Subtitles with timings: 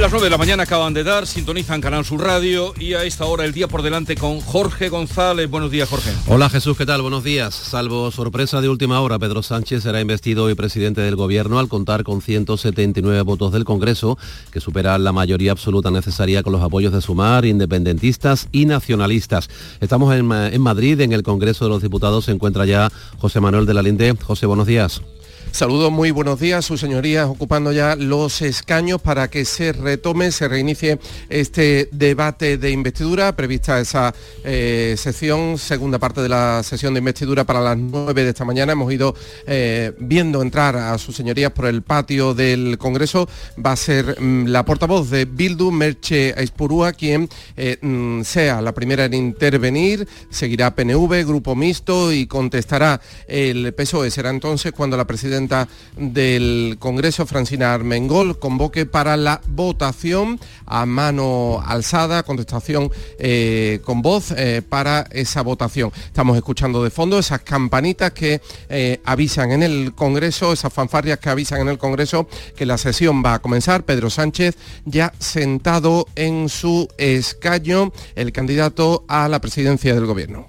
[0.00, 3.26] Las 9 de la mañana acaban de dar, sintonizan Canal Sur Radio y a esta
[3.26, 5.48] hora el día por delante con Jorge González.
[5.48, 6.10] Buenos días, Jorge.
[6.26, 7.02] Hola Jesús, ¿qué tal?
[7.02, 7.54] Buenos días.
[7.54, 12.02] Salvo sorpresa de última hora, Pedro Sánchez será investido hoy presidente del Gobierno al contar
[12.02, 14.18] con 179 votos del Congreso,
[14.50, 19.50] que superan la mayoría absoluta necesaria con los apoyos de Sumar, independentistas y nacionalistas.
[19.80, 23.66] Estamos en, en Madrid, en el Congreso de los Diputados se encuentra ya José Manuel
[23.66, 24.16] de la Linde.
[24.20, 25.02] José, buenos días.
[25.52, 30.48] Saludos, muy buenos días, sus señorías, ocupando ya los escaños para que se retome, se
[30.48, 37.00] reinicie este debate de investidura, prevista esa eh, sesión, segunda parte de la sesión de
[37.00, 38.72] investidura para las 9 de esta mañana.
[38.72, 39.14] Hemos ido
[39.46, 43.28] eh, viendo entrar a sus señorías por el patio del Congreso.
[43.64, 47.28] Va a ser mm, la portavoz de Bildu, Merche Aispurúa, quien
[47.58, 50.08] eh, mm, sea la primera en intervenir.
[50.30, 54.10] Seguirá PNV, Grupo Mixto y contestará el PSOE.
[54.10, 55.41] Será entonces cuando la presidenta
[55.96, 64.32] del Congreso, Francina Armengol, convoque para la votación a mano alzada, contestación eh, con voz
[64.32, 65.92] eh, para esa votación.
[66.06, 71.30] Estamos escuchando de fondo esas campanitas que eh, avisan en el Congreso, esas fanfarrias que
[71.30, 73.84] avisan en el Congreso que la sesión va a comenzar.
[73.84, 80.46] Pedro Sánchez ya sentado en su escaño, el candidato a la presidencia del Gobierno.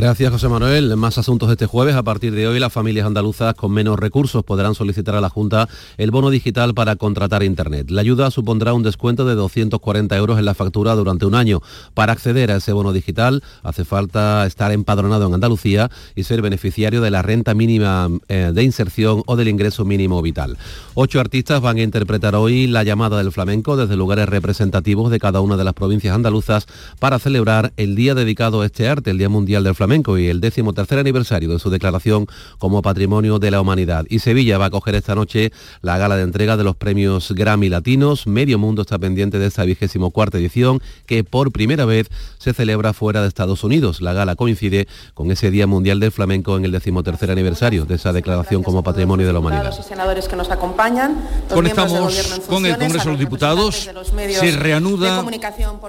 [0.00, 0.96] Gracias, José Manuel.
[0.96, 1.96] Más asuntos este jueves.
[1.96, 5.68] A partir de hoy, las familias andaluzas con menos recursos podrán solicitar a la Junta
[5.96, 7.90] el bono digital para contratar Internet.
[7.90, 11.62] La ayuda supondrá un descuento de 240 euros en la factura durante un año.
[11.94, 17.00] Para acceder a ese bono digital hace falta estar empadronado en Andalucía y ser beneficiario
[17.00, 20.58] de la renta mínima eh, de inserción o del ingreso mínimo vital.
[20.94, 25.40] Ocho artistas van a interpretar hoy la llamada del flamenco desde lugares representativos de cada
[25.40, 26.68] una de las provincias andaluzas
[27.00, 30.40] para celebrar el día dedicado a este arte, el Día Mundial del Flamenco y el
[30.42, 32.26] décimo tercer aniversario de su declaración
[32.58, 34.04] como Patrimonio de la Humanidad.
[34.10, 35.50] Y Sevilla va a coger esta noche
[35.80, 38.26] la gala de entrega de los premios Grammy Latinos.
[38.26, 42.92] Medio mundo está pendiente de esta vigésimo cuarta edición que por primera vez se celebra
[42.92, 44.02] fuera de Estados Unidos.
[44.02, 48.12] La gala coincide con ese Día Mundial del Flamenco en el decimotercer aniversario de esa
[48.12, 49.74] declaración como Patrimonio de la Humanidad.
[49.74, 51.16] Los senadores que nos acompañan,
[51.48, 53.88] Conectamos con el Congreso de los Diputados.
[54.32, 55.24] se reanuda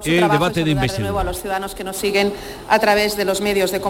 [0.05, 1.19] el debate de investidura.
[1.19, 2.31] a los ciudadanos que nos siguen
[2.69, 3.88] a través de los medios de comunicación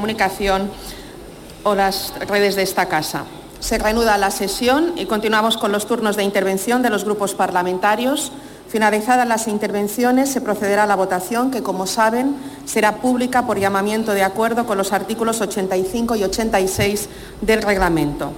[1.64, 3.26] o las redes de esta casa.
[3.60, 8.32] Se reanuda la sesión y continuamos con los turnos de intervención de los grupos parlamentarios.
[8.70, 14.14] Finalizadas las intervenciones, se procederá a la votación que, como saben, será pública por llamamiento
[14.14, 17.10] de acuerdo con los artículos 85 y 86
[17.42, 18.32] del reglamento.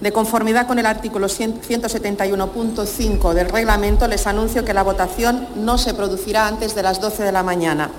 [0.00, 5.92] De conformidad con el artículo 171.5 del reglamento, les anuncio que la votación no se
[5.92, 7.90] producirá antes de las 12 de la mañana.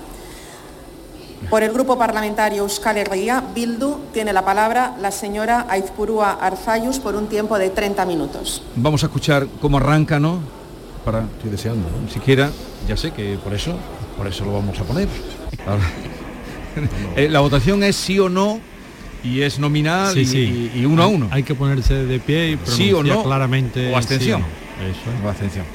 [1.49, 7.15] Por el Grupo Parlamentario Euskal Herria, Bildu, tiene la palabra la señora Aizpurúa Arzayus por
[7.15, 8.61] un tiempo de 30 minutos.
[8.75, 10.39] Vamos a escuchar cómo arranca, ¿no?
[11.03, 11.87] Para, Estoy deseando.
[12.05, 12.51] ni siquiera,
[12.87, 13.75] ya sé que por eso,
[14.15, 15.07] por eso lo vamos a poner.
[15.65, 15.83] Ahora,
[17.15, 18.59] eh, la votación es sí o no
[19.23, 20.71] y es nominal Sí, y, sí.
[20.75, 21.29] y- y uno a uno.
[21.31, 24.41] Hay que ponerse de pie y Sí o pronunciar no, claramente o abstención.
[24.41, 24.91] sí o no.
[24.91, 25.25] Eso.
[25.25, 25.65] O abstención.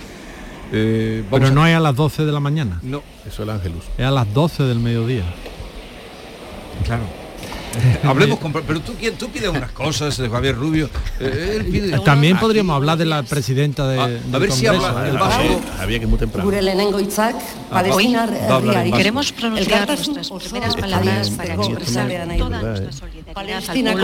[0.72, 3.50] Eh, Pero a- no es a las 12 de la mañana, no, Eso es el
[3.50, 3.84] Ángelus.
[3.98, 5.24] es a las 12 del mediodía.
[6.84, 7.02] Claro.
[8.04, 8.52] Hablemos con...
[8.52, 10.88] Pero tú, qui- tú pides unas cosas de Javier Rubio.
[11.18, 14.04] eh, él pide- También Aquí- podríamos hablar de la presidenta de, A-
[14.36, 15.10] a ver si habla ¿eh?
[15.10, 15.60] el vasco.
[15.80, 16.44] Había que muy temprano.
[16.44, 17.34] Gure lehenengo hitzak,
[17.70, 18.90] Palestina va a hablar en herriari.
[18.90, 18.96] vasco.
[18.98, 22.08] Queremos pronunciar nuestras primeras palabras para expresar
[22.38, 23.94] toda nuestra solidaridad Palestina.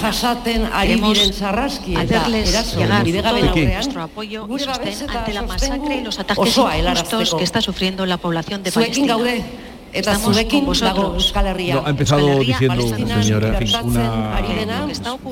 [0.00, 5.96] jasaten ari diren sarraski eta hacerles eraso aurrean, nuestro apoyo y sostén ante la masacre
[5.96, 9.44] y los ataques injustos que está sufriendo la población de Zuekin Palestina.
[9.94, 11.14] Eta con dago vosotros.
[11.14, 11.74] Euskal Herria.
[11.76, 14.40] No, ha empezado diciendo Palestina señora, en fin, una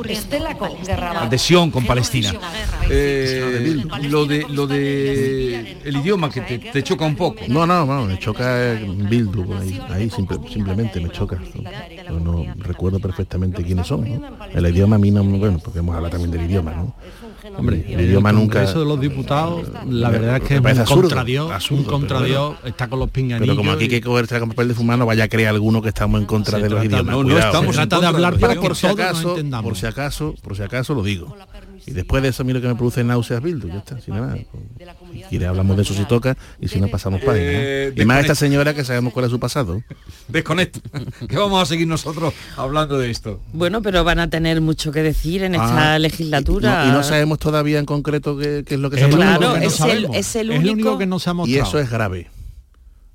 [0.08, 2.32] estelako gerra adhesión con Palestina.
[2.88, 7.40] Eh, lo de lo de el idioma que te, te choca un poco.
[7.48, 8.74] No, no, no, me choca
[9.10, 11.38] Bildu, ahí, ahí simple- simplemente me choca.
[12.08, 14.02] Yo no recuerdo perfectamente quiénes son.
[14.20, 14.28] ¿no?
[14.52, 16.94] El idioma a mí no, bueno, porque hemos hablado también del idioma, ¿no?
[17.56, 18.58] Hombre, el idioma el nunca...
[18.60, 21.84] Congreso de los Diputados, la verdad es que es un absurdo, contra Dios, absurdo, un
[21.84, 22.32] pero contra bueno.
[22.32, 23.46] Dios, está con los pinganillos.
[23.48, 25.48] Pero como aquí hay y- que coger con papel de fumar, no vaya a creer
[25.48, 27.14] alguno que estamos en contra Se de los trata- idiomas.
[27.16, 27.74] no, no estamos.
[27.74, 30.62] Se trata de contra hablar para que por si acaso, por si acaso, por si
[30.62, 31.34] acaso lo digo.
[31.86, 34.36] Y después de eso, mira que me produce náuseas Bildu, ya está, sin nada.
[34.36, 37.44] Si quiere hablamos de eso si toca y si no pasamos página.
[37.44, 37.88] ¿eh?
[37.88, 39.82] Eh, y más esta señora que sabemos cuál es su pasado.
[40.28, 40.80] Desconecta.
[41.28, 43.40] que vamos a seguir nosotros hablando de esto.
[43.52, 46.84] Bueno, pero van a tener mucho que decir en Ah, esta y- legislatura.
[46.84, 49.16] Y, no, y no sabemos todavía en concreto qué, qué es lo que se lo
[49.16, 51.36] Claro, que no es el- es el lo único- único que no se ha Y
[51.36, 51.68] mostrado.
[51.68, 52.30] eso es grave.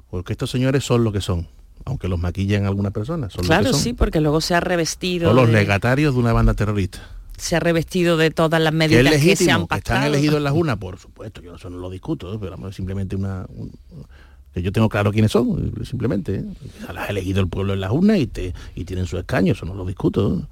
[0.10, 1.48] Porque estos señores son lo que son.
[1.86, 3.32] Aunque los maquillen algunas personas.
[3.32, 3.80] Son lo Claro, que son.
[3.80, 5.30] sí, porque luego se ha revestido.
[5.30, 7.00] Son los de- legatarios de una banda terrorista.
[7.38, 10.06] Se ha revestido de todas las Que medidas que, se han que están pactado.
[10.08, 13.46] elegidos en las urnas, por supuesto, yo eso no lo discuto, pero es simplemente una...
[13.50, 13.72] un-
[14.54, 16.36] que yo tengo claro quiénes son, simplemente.
[16.38, 16.46] ¿eh?
[16.92, 19.68] Las ha elegido el pueblo en las urnas y, te, y tienen su escaño, eso
[19.68, 20.36] no lo discuto.
[20.40, 20.44] ¿eh?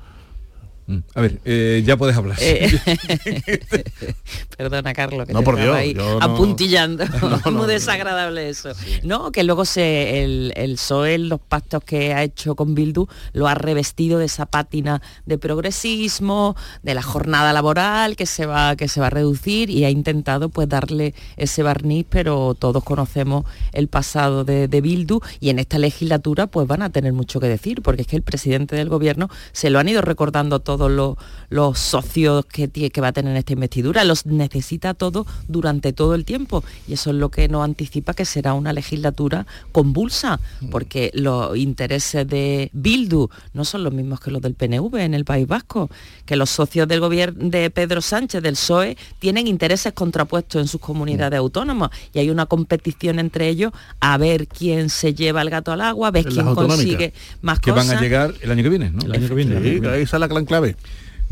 [0.88, 0.98] Mm.
[1.16, 2.38] A ver, eh, ya puedes hablar.
[2.40, 2.70] Eh,
[4.58, 7.06] Perdona, Carlos, que No, te por estaba Dios, ahí yo no- apuntillando.
[7.46, 8.70] no, Muy desagradable eso.
[9.04, 13.48] No, que luego se el, el PSOE, los pactos que ha hecho con Bildu, lo
[13.48, 18.88] ha revestido de esa pátina de progresismo, de la jornada laboral que se va, que
[18.88, 23.88] se va a reducir y ha intentado pues darle ese barniz, pero todos conocemos el
[23.88, 27.82] pasado de, de Bildu y en esta legislatura pues van a tener mucho que decir,
[27.82, 31.16] porque es que el presidente del gobierno se lo han ido recordando todos los,
[31.50, 35.94] los socios que, tie- que va a tener en esta investidura, los necesita todos durante
[35.94, 40.40] todo el tiempo y eso es lo que nos anticipa que será una legislatura convulsa,
[40.72, 45.26] porque los intereses de Bildu no son los mismos que los del PNV en el
[45.26, 45.90] País Vasco,
[46.26, 50.82] que los socios del gobierno de Pedro Sánchez, del PSOE, tienen intereses contrapuestos en sus
[50.82, 55.72] comunidades autónomas y hay una competición entre ellos a ver quién se lleva el gato
[55.72, 57.88] al agua, a ver En quién consigue más que cosas.
[57.88, 59.00] van a llegar el año que viene, ¿no?
[59.06, 59.62] El año que viene.
[59.62, 60.46] Sí, ahí está la gran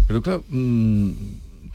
[0.07, 1.09] Pero claro, mm,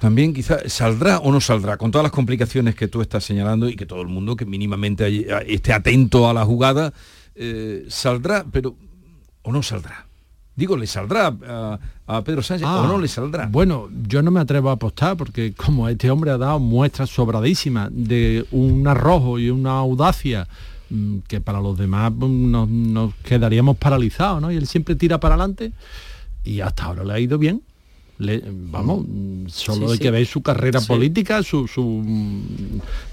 [0.00, 3.74] también quizá saldrá o no saldrá, con todas las complicaciones que tú estás señalando y
[3.74, 6.92] que todo el mundo que mínimamente hay- esté atento a la jugada,
[7.34, 8.76] eh, saldrá, pero
[9.42, 10.04] o no saldrá.
[10.54, 11.78] Digo, ¿le saldrá a,
[12.08, 13.46] a Pedro Sánchez Ah, o no le saldrá?
[13.46, 17.88] Bueno, yo no me atrevo a apostar porque como este hombre ha dado muestras sobradísimas
[17.92, 20.48] de un arrojo y una audacia
[20.90, 24.50] mm, que para los demás mm, nos, nos quedaríamos paralizados, ¿no?
[24.50, 25.70] Y él siempre tira para adelante
[26.44, 27.62] y hasta ahora le ha ido bien.
[28.18, 30.02] Le- vamos, mm, solo Sí, hay sí.
[30.02, 30.88] que ver su carrera Sí.
[30.88, 32.02] política, su, su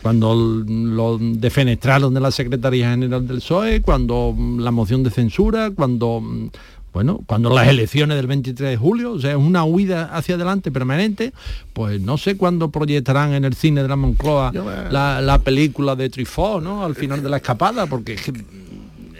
[0.02, 5.72] cuando lo defenestraron de la Secretaría General del PSOE, cuando mm, la moción de censura,
[5.72, 6.50] cuando mm,
[6.94, 10.72] bueno, cuando las elecciones del 23 de julio, o sea, es una huida hacia adelante
[10.72, 11.34] permanente,
[11.74, 15.40] pues no sé cuándo proyectarán en el cine de la Moncloa Yo, eh, la, la
[15.40, 16.86] película de Trifó, ¿no?
[16.86, 18.16] Al final de la escapada, porque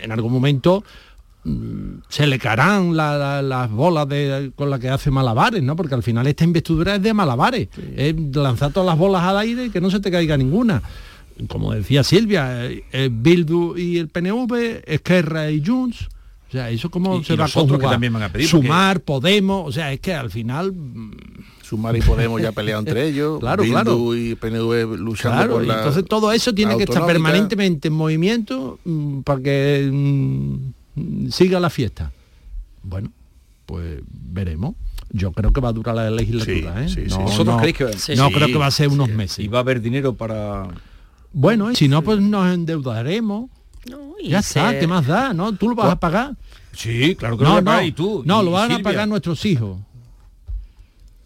[0.02, 0.86] en algún momento
[2.10, 5.76] se le caerán la- la- las bolas de, con las que hace malabares, ¿no?
[5.76, 9.66] Porque al final esta investidura es de malabares, es lanzar todas las bolas al aire
[9.66, 10.82] y que no se te caiga ninguna.
[11.48, 16.08] Como decía Silvia, eh, eh, Bildu y el PNV, Esquerra y Junts,
[16.48, 17.92] o sea, eso cómo Y- se y va a los otros que conjugar.
[17.92, 21.12] también van a pedir, porque- Sumar, Podemos, o sea, es que al final mm,
[21.62, 23.40] Sumar y Podemos ya peleado entre ellos.
[23.40, 24.16] Claro, Bildu claro.
[24.16, 27.94] y PNV luchando Claro, por y la entonces todo eso tiene que estar permanentemente en
[27.94, 30.56] movimiento mm, para que mm,
[31.32, 32.12] siga la fiesta.
[32.84, 33.12] Bueno,
[33.66, 34.76] pues veremos.
[35.12, 37.04] Yo creo que va a durar la legislatura, Sí, ¿eh?
[37.06, 37.18] sí, sí.
[37.18, 39.54] No, ¿Vosotros no- creéis que no Sí, creo que va a ser unos Y meses.
[39.54, 40.68] va a haber dinero para...
[41.32, 43.50] Bueno, y si no, pues nos endeudaremos.
[43.90, 45.34] No, y Ya está, se- ¿qué más da?
[45.34, 45.54] ¿No?
[45.56, 46.36] ¿Tú lo vas a pagar?
[46.74, 48.24] Sí, claro que No, lo no, va a pagar, y tú.
[48.26, 49.80] no, y lo van a pagar nuestros hijos.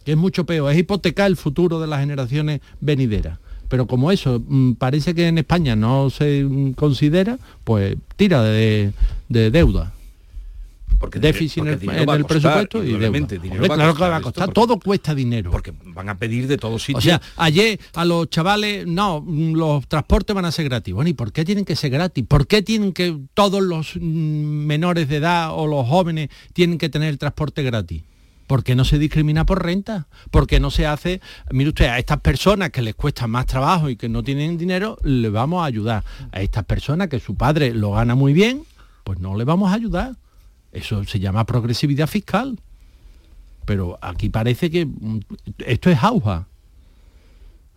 [0.03, 3.39] Que es mucho peor, es hipotecar el futuro de las generaciones venideras.
[3.69, 8.91] Pero como eso mm, parece que en España no se mm, considera, pues tira de,
[9.29, 9.93] de deuda.
[10.97, 13.07] Porque Déficit porque en el, en presupuesto y deuda.
[13.07, 15.49] Hombre, claro que va a costar, porque- todo cuesta dinero.
[15.49, 17.05] Porque van a pedir de todos sitios.
[17.05, 20.93] O sea, ayer a los chavales, no, mm, los transportes van a ser gratis.
[20.93, 22.25] Bueno, ¿y por qué tienen que ser gratis?
[22.27, 27.09] ¿Por qué tienen que todos los menores de edad o los jóvenes tienen que tener
[27.09, 28.01] el transporte gratis?
[28.49, 30.07] ¿Por qué no se discrimina por renta?
[30.31, 33.91] ¿Por qué no se hace, mire usted, a estas personas que les cuesta más trabajo
[33.91, 36.03] y que no tienen dinero, le vamos a ayudar.
[36.31, 38.63] A estas personas que su padre lo gana muy bien,
[39.03, 40.15] pues no le vamos a ayudar.
[40.71, 42.59] Eso se llama progresividad fiscal.
[43.65, 45.19] Pero aquí parece que mm,
[45.59, 46.47] esto es auja.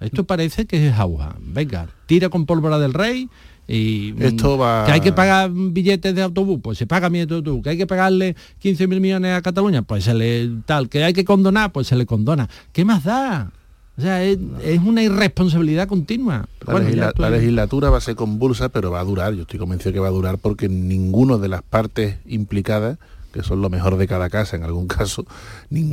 [0.01, 1.37] Esto parece que es auja.
[1.39, 3.29] Venga, tira con pólvora del rey
[3.73, 7.31] y mm, Esto va- que hay que pagar billetes de autobús, pues se paga billetes
[7.31, 10.89] de autobús, que hay que pagarle 15 mil millones a Cataluña, pues se le tal,
[10.89, 12.49] que hay que condonar, pues se le condona.
[12.73, 13.51] ¿Qué más da?
[13.97, 16.47] O sea, es, es una irresponsabilidad continua.
[16.67, 19.35] La, Bueno, legisla- la legislatura va a ser convulsa, pero va a durar.
[19.35, 22.99] Yo estoy convencido que va a durar porque ninguno de las partes implicadas,
[23.33, 25.27] que son lo mejor de cada casa en algún caso,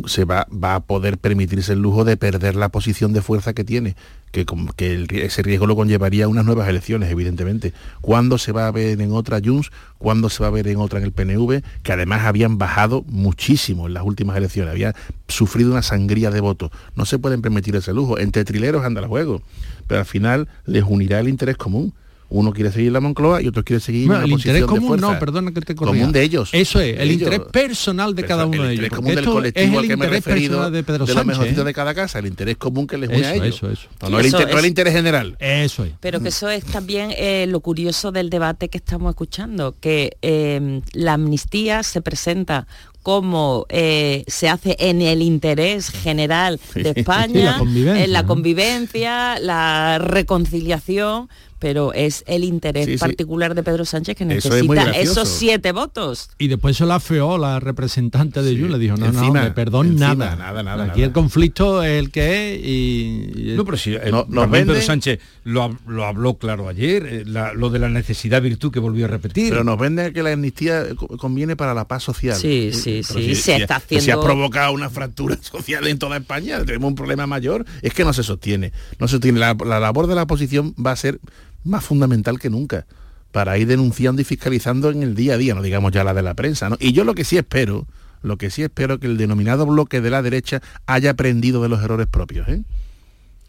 [0.05, 3.63] se va, va a poder permitirse el lujo de perder la posición de fuerza que
[3.63, 3.96] tiene,
[4.31, 7.74] que, que ese riesgo lo conllevaría a unas nuevas elecciones, evidentemente.
[8.01, 9.72] ¿Cuándo se va a ver en otra Junts?
[9.98, 11.63] ¿Cuándo se va a ver en otra en el PNV?
[11.84, 14.93] Que además habían bajado muchísimo en las últimas elecciones, habían
[15.27, 16.72] sufrido una sangría de votos.
[16.96, 18.19] No se pueden permitir ese lujo.
[18.19, 19.41] Entre trileros anda el juego,
[19.88, 21.93] pero al final les unirá el interés común.
[22.31, 24.75] Uno quiere seguir la Moncloa y otro quiere seguir Bueno, una el posición interés de
[24.75, 25.13] común fuerza.
[25.13, 25.98] no, perdona que te corrija.
[25.98, 26.50] Común de ellos.
[26.53, 27.13] Eso es, el Ellos.
[27.24, 28.95] interés personal de cada uno el de interés ellos.
[28.98, 30.83] común porque del esto colectivo es al el que me he interés referido personal de
[30.83, 31.25] Pedro de los Sánchez.
[31.27, 33.55] mejorcitos de cada casa, el interés común que les une a Eso, ellos.
[33.57, 33.88] eso, eso.
[34.03, 35.36] No, no el, no el es- interés general.
[35.39, 35.91] Eso es.
[36.00, 40.81] Pero que eso es también eh, lo curioso del debate que estamos escuchando, que eh,
[40.93, 42.67] la amnistía se presenta
[43.01, 48.21] cómo eh, se hace en el interés general de España, Sí, la convivencia, en la
[48.21, 48.27] ¿no?
[48.27, 51.29] convivencia, la reconciliación,
[51.60, 52.98] pero es el interés Sí, sí.
[52.98, 56.30] particular de Pedro Sánchez que es necesita esos siete votos.
[56.39, 59.51] Y después se la feó la representante de Jun, le dijo, no, Encima, no, me
[59.51, 60.36] perdón encima, nada.
[60.36, 61.06] nada, nada, Aquí nada.
[61.08, 63.51] el conflicto es el que es y...
[63.51, 67.06] y- No, pero si eh, No- nos también Pedro Sánchez lo, lo habló claro ayer,
[67.06, 69.50] eh, la- lo de la necesidad virtud que volvió a repetir.
[69.50, 72.36] Pero nos vende que la amnistía co- conviene para la paz social.
[72.38, 76.18] Sí, sí, Pero sí, se está Si ha haciendo- provocado una fractura social en toda
[76.18, 78.72] España, tenemos un problema mayor, es que no se sostiene.
[79.00, 79.39] No se sostiene.
[79.39, 81.20] La, la labor de la oposición va a ser
[81.63, 82.86] más fundamental que nunca
[83.32, 86.22] para ir denunciando y fiscalizando en el día a día, no digamos ya la de
[86.24, 86.70] la prensa.
[86.70, 86.78] ¿no?
[86.80, 87.86] Y yo lo que sí espero,
[88.24, 91.84] lo que sí espero que el denominado bloque de la derecha haya aprendido de los
[91.84, 92.48] errores propios.
[92.48, 92.63] ¿eh?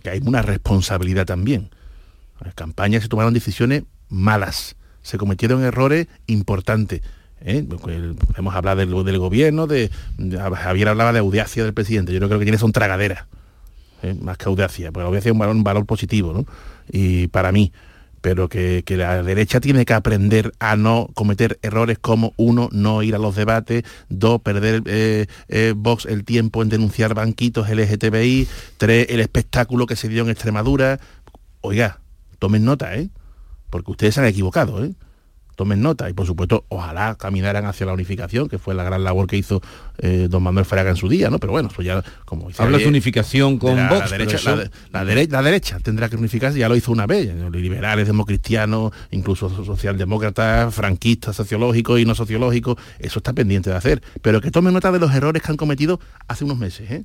[0.02, 1.70] Que hay una responsabilidad también.
[2.40, 7.00] En las campañas se tomaron decisiones malas, se cometieron errores importantes.
[7.40, 7.62] ¿eh?
[7.62, 12.38] Podemos hablar del, gobierno, de, de- Javier hablaba de audacia del presidente, yo no creo
[12.38, 13.24] que tiene son tragaderas,
[14.02, 14.14] ¿eh?
[14.20, 16.44] más que audacia, porque la audacia es un valor, un valor positivo, ¿no?
[16.90, 17.72] Y para mí,
[18.20, 23.02] pero que, que la derecha tiene que aprender a no cometer errores como uno, no
[23.02, 28.48] ir a los debates, dos, perder eh, eh, Vox el tiempo en denunciar banquitos LGTBI,
[28.76, 31.00] tres, el espectáculo que se dio en Extremadura.
[31.60, 32.00] Oiga,
[32.38, 33.10] tomen nota, ¿eh?
[33.70, 34.94] Porque ustedes se han equivocado, ¿eh?
[35.56, 39.26] Tomen nota y por supuesto ojalá caminaran hacia la unificación, que fue la gran labor
[39.26, 39.60] que hizo
[39.98, 41.38] eh, don Manuel Fraga en su día, ¿no?
[41.38, 44.36] Pero bueno, eso ya como dice Hablas de unificación con de la, Vox, la derecha,
[44.36, 47.34] eso- la, de- la dere- la derecha tendrá que unificarse, ya lo hizo una vez,
[47.34, 53.76] los liberales, democristianos, incluso so- socialdemócratas, franquistas, sociológicos y no sociológicos, eso está pendiente de
[53.76, 54.02] hacer.
[54.22, 56.90] Pero que tomen nota de los errores que han cometido hace unos meses.
[56.90, 57.04] ¿eh?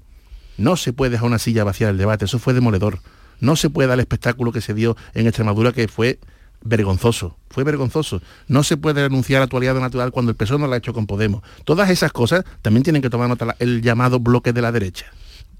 [0.57, 2.99] No se puede dejar una silla vacía del debate, eso fue demoledor.
[3.41, 6.19] No se puede dar el espectáculo que se dio en Extremadura que fue
[6.65, 8.21] vergonzoso, fue vergonzoso.
[8.47, 11.07] No se puede denunciar la actualidad natural cuando el PSOE no lo ha hecho con
[11.07, 11.41] Podemos.
[11.63, 15.05] Todas esas cosas también tienen que tomar nota el llamado bloque de la derecha.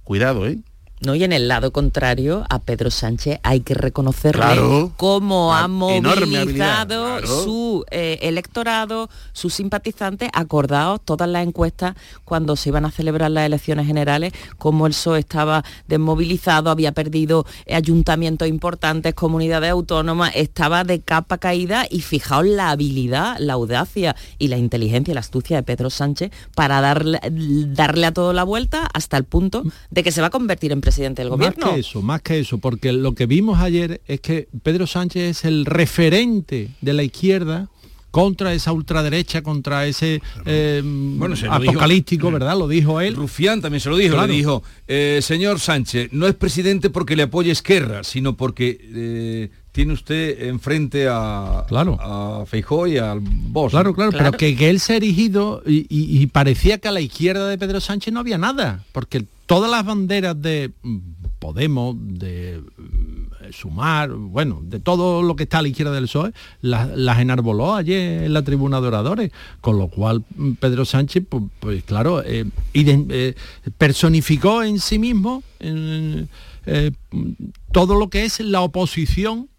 [0.04, 0.60] Cuidado, ¿eh?
[1.02, 1.16] ¿No?
[1.16, 4.92] Y en el lado contrario, a Pedro Sánchez hay que reconocerle Claro.
[4.98, 7.28] cómo ha movilizado claro.
[7.28, 13.46] su eh, electorado, sus simpatizantes, acordados todas las encuestas cuando se iban a celebrar las
[13.46, 21.02] elecciones generales, cómo el PSOE estaba desmovilizado, había perdido ayuntamientos importantes, comunidades autónomas, estaba de
[21.02, 25.90] capa caída y fijaos la habilidad, la audacia y la inteligencia la astucia de Pedro
[25.90, 30.28] Sánchez para darle, darle a todo la vuelta hasta el punto de que se va
[30.28, 31.66] a convertir en presidente del gobierno.
[31.66, 35.24] Más que eso, más que eso, porque lo que vimos ayer es que Pedro Sánchez
[35.40, 37.68] es el referente de la izquierda
[38.12, 42.58] contra esa ultraderecha, contra ese eh, Bueno, se lo dijo- apocalíptico, ¿verdad?
[42.58, 43.14] Lo dijo él.
[43.14, 44.28] Rufián también se lo dijo, Claro.
[44.28, 49.50] le dijo, eh, señor Sánchez, no es presidente porque le apoye Esquerra, sino porque eh,
[49.74, 51.98] tiene usted enfrente a, Claro.
[52.00, 53.72] a Feijó y al Bosch.
[53.72, 54.26] Claro, claro, Claro.
[54.32, 57.50] pero que, que él se ha erigido y, y- y parecía que a la izquierda
[57.50, 60.98] de Pedro Sánchez no había nada, porque todas las banderas de mm,
[61.40, 66.34] Podemos, de mm, Sumar, bueno, de todo lo que está a la izquierda del PSOE,
[66.62, 71.24] las, enarboló ayer en la tribuna de oradores, con lo cual mm, Pedro Sánchez,
[71.60, 73.36] pues, claro, eh, eh,
[73.78, 76.92] personificó en sí mismo eh,
[77.72, 79.50] todo lo que es la oposición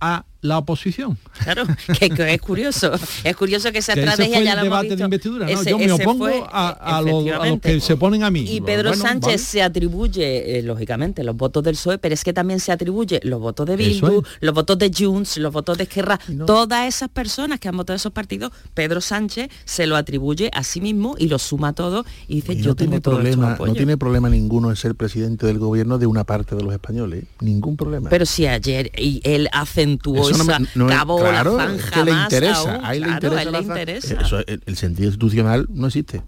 [0.00, 1.18] a la oposición.
[1.42, 1.64] Claro,
[1.98, 2.92] que, que es curioso.
[3.24, 5.46] Es curioso que esa Que ese estrategia fue ya el la hemos debate de investidura,
[5.46, 5.52] ¿no?
[5.52, 8.30] Ese- Yo me ese opongo fue, a, a los, a los que se ponen a
[8.30, 8.44] mí.
[8.48, 9.38] Y Pedro Bueno, Sánchez vale.
[9.38, 13.40] se atribuye, eh, lógicamente, los votos del PSOE, pero es que también se atribuye los
[13.40, 14.24] votos de Bildu, es.
[14.40, 18.12] los votos de Junts, los votos de Esquerra, todas esas personas que han votado esos
[18.12, 22.52] partidos, Pedro Sánchez se lo atribuye a sí mismo y lo suma todo y dice
[22.52, 23.72] Y yo no tengo tiene todo esto problema, apoyo".
[23.72, 27.24] no tiene problema ninguno en ser presidente del gobierno de una parte de los españoles,
[27.40, 28.10] ningún problema.
[28.10, 31.64] Pero si ayer y él acentuó Eso no me- esa no me- cabo claro, la
[31.64, 34.14] es franja que le interesa, aún, a él le claro, interesa a él le interesa.
[34.20, 36.22] Eso, el, el sentido institucional no existe.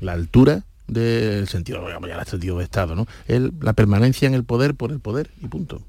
[0.00, 3.06] La altura del sentido, ya el sentido de Estado, ¿no?
[3.28, 5.82] El- la permanencia en el poder por el poder y punto.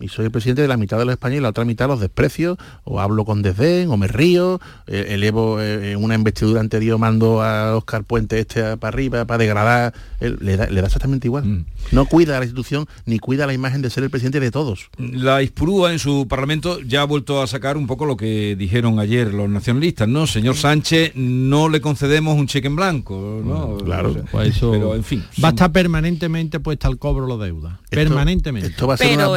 [0.00, 2.00] Y soy el presidente de la mitad de los españoles y la otra mitad los
[2.00, 7.42] desprecio, o hablo con desdén, o me río, eh, elevo eh, una investidura anterior, mando
[7.42, 11.44] a Oscar Puente este a- para arriba, para degradar, le, da, le da exactamente igual.
[11.44, 11.64] Mm.
[11.92, 14.90] No cuida a la institución, ni cuida la imagen de ser el presidente de todos.
[14.98, 18.98] La Ispurúa en su parlamento ya ha vuelto a sacar un poco lo que dijeron
[19.00, 20.26] ayer los nacionalistas, ¿no?
[20.26, 23.78] Señor Sánchez, no le concedemos un cheque en blanco, ¿no?
[23.84, 24.10] claro.
[24.10, 25.20] O sea, Pues eso pero en fin.
[25.20, 27.80] va a son- estar permanentemente puesta al cobro la deuda.
[27.84, 28.68] Esto- permanentemente.
[28.68, 29.32] Esto va a ser Pero una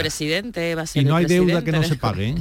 [0.00, 0.38] bubucela.
[0.42, 2.28] presidente, va a ser y no hay deuda que no se pague.
[2.30, 2.34] ¿eh?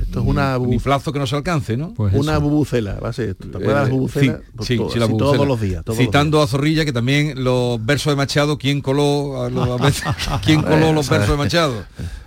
[0.00, 1.92] Esto es una, un inflazo que no se alcance, ¿no?
[1.94, 3.48] Pues una bubucela, va a ser esto.
[3.48, 5.36] ¿Te acuerdas Eh, sí, Pues sí, todo- sí, la así bubucela.
[5.36, 5.84] todos los días.
[5.84, 6.48] todos los Citando días.
[6.48, 10.04] a Zorrilla que también los versos de Machado, ¿quién coló a los- a veces-
[10.44, 11.84] quién coló los versos de Machado?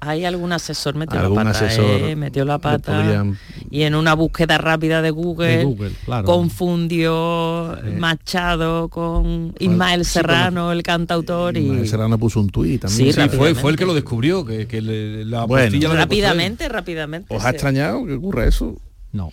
[0.00, 2.16] Hay algún asesor metió Algún la pata, asesor ¿eh?
[2.16, 3.38] metió la le pata podrían-
[3.70, 6.24] y en una búsqueda rápida de Google, De Google, claro.
[6.24, 13.12] confundió Machado con Ismael sí, Serrano, el cantautor y Ismael Serrano puso un tuit también.
[13.12, 15.94] Sí, Sí, fue, el que lo descubrió, que, que le- la Bueno.
[15.94, 17.34] rápidamente, rápidamente.
[17.34, 17.54] ¿Os ha sí.
[17.54, 18.76] extrañado que ocurra eso?
[19.12, 19.32] No.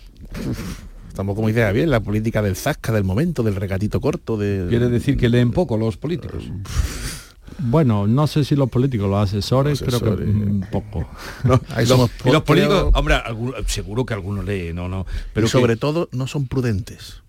[1.08, 4.66] Estamos como idea bien, la política del zasca, del momento, del regatito corto, de...
[4.68, 6.44] Quiere decir que leen poco los políticos.
[7.60, 11.08] Bueno, no sé si los políticos, los asesores, Los creo que mm, poco.
[11.76, 13.16] Ahí Y somos los, y los po- políticos, creo- hombre,
[13.68, 15.06] seguro que algunos leen, no, no.
[15.34, 17.22] pero sobre que- todo no son prudentes.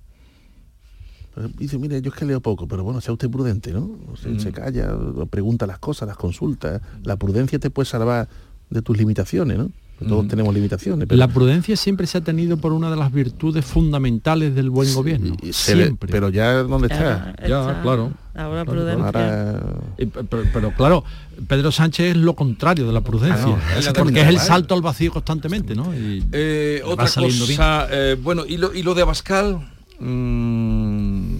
[1.58, 3.90] Dice, mire, yo es que leo poco, pero bueno, sea usted prudente, ¿no?
[4.10, 4.40] O sea, Mm.
[4.40, 4.88] Se calla,
[5.30, 6.80] pregunta las cosas, las consulta.
[7.04, 8.26] La prudencia te puede salvar
[8.70, 9.70] de tus limitaciones, ¿no?
[9.98, 10.28] Todos Mm.
[10.28, 11.08] tenemos limitaciones.
[11.08, 14.92] Pero, La prudencia siempre se ha tenido por una de las virtudes fundamentales del buen
[14.94, 15.36] gobierno.
[15.42, 16.10] y se le- siempre.
[16.12, 17.48] pero ya ¿dónde Ahora está?
[17.48, 18.12] Ya, está- claro.
[18.34, 19.04] Ahora prudencia.
[19.06, 19.60] Ahora
[19.96, 21.04] Pero, pero claro,
[21.48, 24.38] Pedro Sánchez es lo contrario de la prudencia, Ah, no, es la porque es el
[24.38, 25.94] salto al vacío constantemente, ¿no?
[25.94, 27.56] Y Eh, va otra saliendo bien.
[27.56, 29.66] cosa, eh, bueno, y lo, y lo de Abascal,
[29.98, 31.36] mm,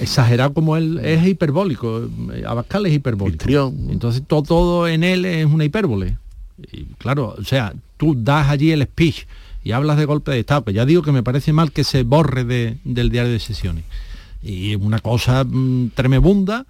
[0.00, 3.36] exagerado como él es hiperbólico, eh, Abascal es hiperbólico.
[3.36, 3.74] Histrión.
[3.90, 6.18] Entonces todo, todo en él es una hipérbole.
[6.70, 9.26] Y claro, o sea, tú das allí el speech
[9.64, 12.02] y hablas de golpe de Estado, que ya digo que me parece mal que se
[12.02, 13.84] borre de- del diario de sesiones.
[14.42, 16.66] Y una cosa mm, tremebunda,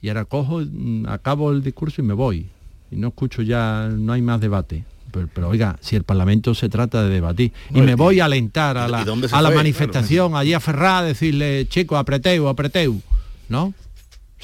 [0.00, 2.46] y ahora cojo, mm, acabo el discurso y me voy.
[2.90, 4.84] Y no escucho ya, no hay más debate.
[5.10, 7.52] Pero, pero, oiga, si el Parlamento se trata de debatir.
[7.74, 8.98] Y me voy a alentar a ¿y la,
[9.32, 9.56] a la fue?
[9.56, 13.00] manifestación, allí a Ferrá, a decirle, chicos, apreteu, apreteu.
[13.48, 13.72] ¿No?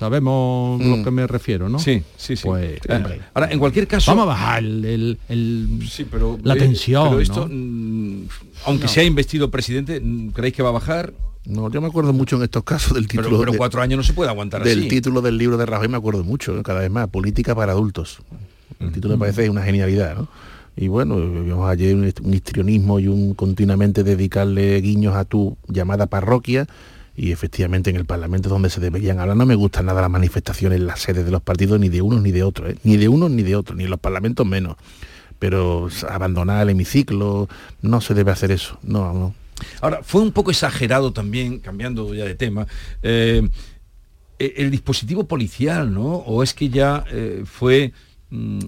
[0.02, 0.90] Sabemos Mm.
[0.98, 1.78] lo que me refiero, ¿no?
[1.78, 2.42] sí, sí, sí.
[2.44, 3.20] Pues, Eh, hombre.
[3.34, 4.10] ahora, en cualquier caso...
[4.10, 7.08] Vamos a bajar el, el- el- Sí, pero, la eh, tensión.
[7.08, 7.54] Pero esto, ¿no?
[7.54, 8.28] mm,
[8.66, 11.12] aunque sea investido presidente, mm, ¿creéis que va a bajar?
[11.46, 13.96] No, yo me acuerdo mucho en estos casos del Pero, título pero de- cuatro años
[13.96, 14.88] no se puede aguantar del así.
[14.88, 16.64] título del libro de Rajoy me acuerdo mucho, ¿no?
[16.64, 18.18] cada vez más, Política para adultos.
[18.80, 20.26] El título me parece una genialidad, ¿no?
[20.76, 26.66] Y bueno, vimos ayer un histrionismo y un continuamente dedicarle guiños a tu llamada parroquia
[27.16, 29.36] y efectivamente en el Parlamento donde se deberían hablar.
[29.36, 32.22] No me gustan nada las manifestaciones en las sedes de los partidos, ni de unos
[32.22, 32.76] ni de otros, ¿eh?
[32.84, 34.76] ni de unos ni de otros, ni en los parlamentos menos.
[35.38, 37.48] Pero abandonar el hemiciclo,
[37.82, 38.78] no se debe hacer eso.
[38.82, 39.34] No, no.
[39.80, 42.66] Ahora, fue un poco exagerado también, cambiando ya de tema,
[43.02, 43.48] eh,
[44.38, 46.02] eh, el dispositivo policial, ¿no?
[46.02, 47.92] O es que ya eh, fue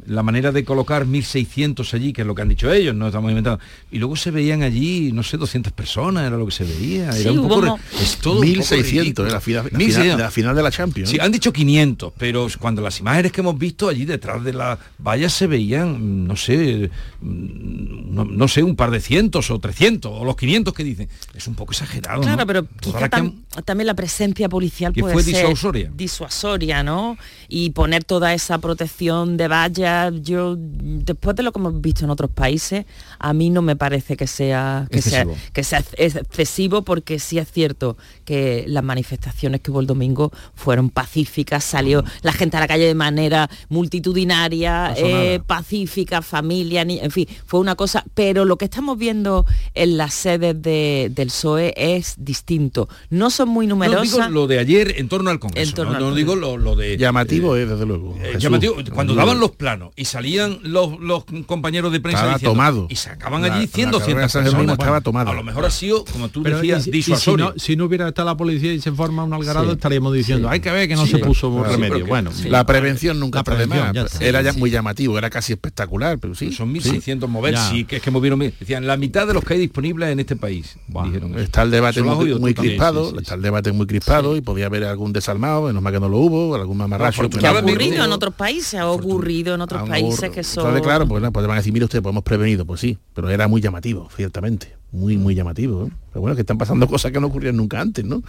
[0.07, 3.31] la manera de colocar 1.600 allí, que es lo que han dicho ellos, no estamos
[3.31, 3.61] inventando.
[3.90, 7.12] Y luego se veían allí, no sé, 200 personas, era lo que se veía.
[7.12, 9.29] Sí, Era un poco, es todo un poco 1600, ridículo.
[9.29, 9.33] ¿eh?
[9.33, 10.05] la, final, la 1600.
[10.05, 11.11] final- la final de la Champions.
[11.11, 14.79] Sí, han dicho 500, pero cuando las imágenes que hemos visto allí detrás de la
[14.98, 16.90] valla se veían, mm, no sé,
[17.22, 21.09] mm, no, no sé, un par de cientos o 300 o los 500 que dicen.
[21.35, 22.22] Es un poco exagerado.
[22.22, 22.46] Claro, ¿no?
[22.46, 25.90] pero quizá que tam- han- también la presencia policial Que puede fue ser disuasoria.
[25.94, 27.16] disuasoria, ¿no?
[27.48, 32.11] Y poner toda esa protección de vallas, yo después de lo que hemos visto en
[32.11, 32.87] otros países,
[33.29, 35.51] a mí no me parece que sea que sea, Excesivo.
[35.53, 40.31] que sea ex- excesivo porque sí es cierto que las manifestaciones que hubo el domingo
[40.55, 46.99] fueron pacíficas, salió la gente a la calle de manera multitudinaria, eh, pacífica, familia, ni-
[47.01, 51.29] en fin, fue una cosa, pero lo que estamos viendo en las sedes de- del
[51.29, 52.89] PSOE es distinto.
[53.11, 54.03] No son muy No, numerosas.
[54.13, 55.69] digo lo de ayer en torno al Congreso.
[55.71, 56.33] En torno no, al no Congreso.
[56.33, 56.97] digo lo, lo de...
[56.97, 58.17] Llamativo es, desde luego.
[58.23, 62.51] Eh, llamativo, cuando daban los planos y salían los, los compañeros de prensa Estaba diciendo-
[62.53, 62.87] tomado.
[62.91, 64.79] y sacaban La- allí la 100, carrera 200 de San Jerónimo personas.
[64.85, 65.31] estaba tomada.
[65.31, 67.46] A lo mejor ha sido, como tú Pero decías, y si- y si, disuasorio.
[67.46, 69.72] no, si no hubiera estado la policía y se forma un algarado, Sí.
[69.72, 72.07] estaríamos diciendo, hay que ver que no Sí, se puso claro, remedio.
[72.07, 72.48] bueno, sí.
[72.48, 73.92] La prevención nunca La prevención, más.
[73.94, 74.24] ya está.
[74.24, 76.53] Era ya Sí, muy llamativo, era casi espectacular, pero sí.
[76.53, 76.81] Son sí.
[76.90, 78.55] 1.600 mover, sí, que es que movieron mil.
[78.59, 80.77] Decían, la mitad de los que hay disponibles en este país.
[80.88, 81.38] Dijeron.
[81.38, 84.85] Está el debate muy, crispado, sí, sí, está el debate muy crispado y podía haber
[84.85, 87.29] algún desalmado, menos mal que no lo hubo, algún mamarracho.
[87.31, 90.81] Que ha ocurrido en otros países, ha ocurrido en otros países que son...
[90.81, 93.49] Claro, pues, pues van a decir, mire usted, pues hemos prevenido, pues sí, pero era
[93.49, 95.87] muy llamativo, ciertamente, muy, muy llamativo.
[95.87, 95.90] ¿eh?
[96.12, 98.23] Pero bueno, que están pasando cosas que no ocurrían nunca antes, ¿no?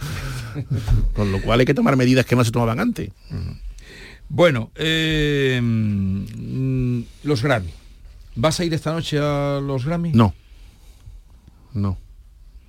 [1.14, 3.10] Con lo cual hay que tomar medidas que no se tomaban antes.
[4.28, 7.70] Bueno, eh, mm, los Grammy.
[8.34, 10.12] ¿Vas a ir esta noche a los Grammy?
[10.12, 10.34] No.
[11.72, 11.98] No.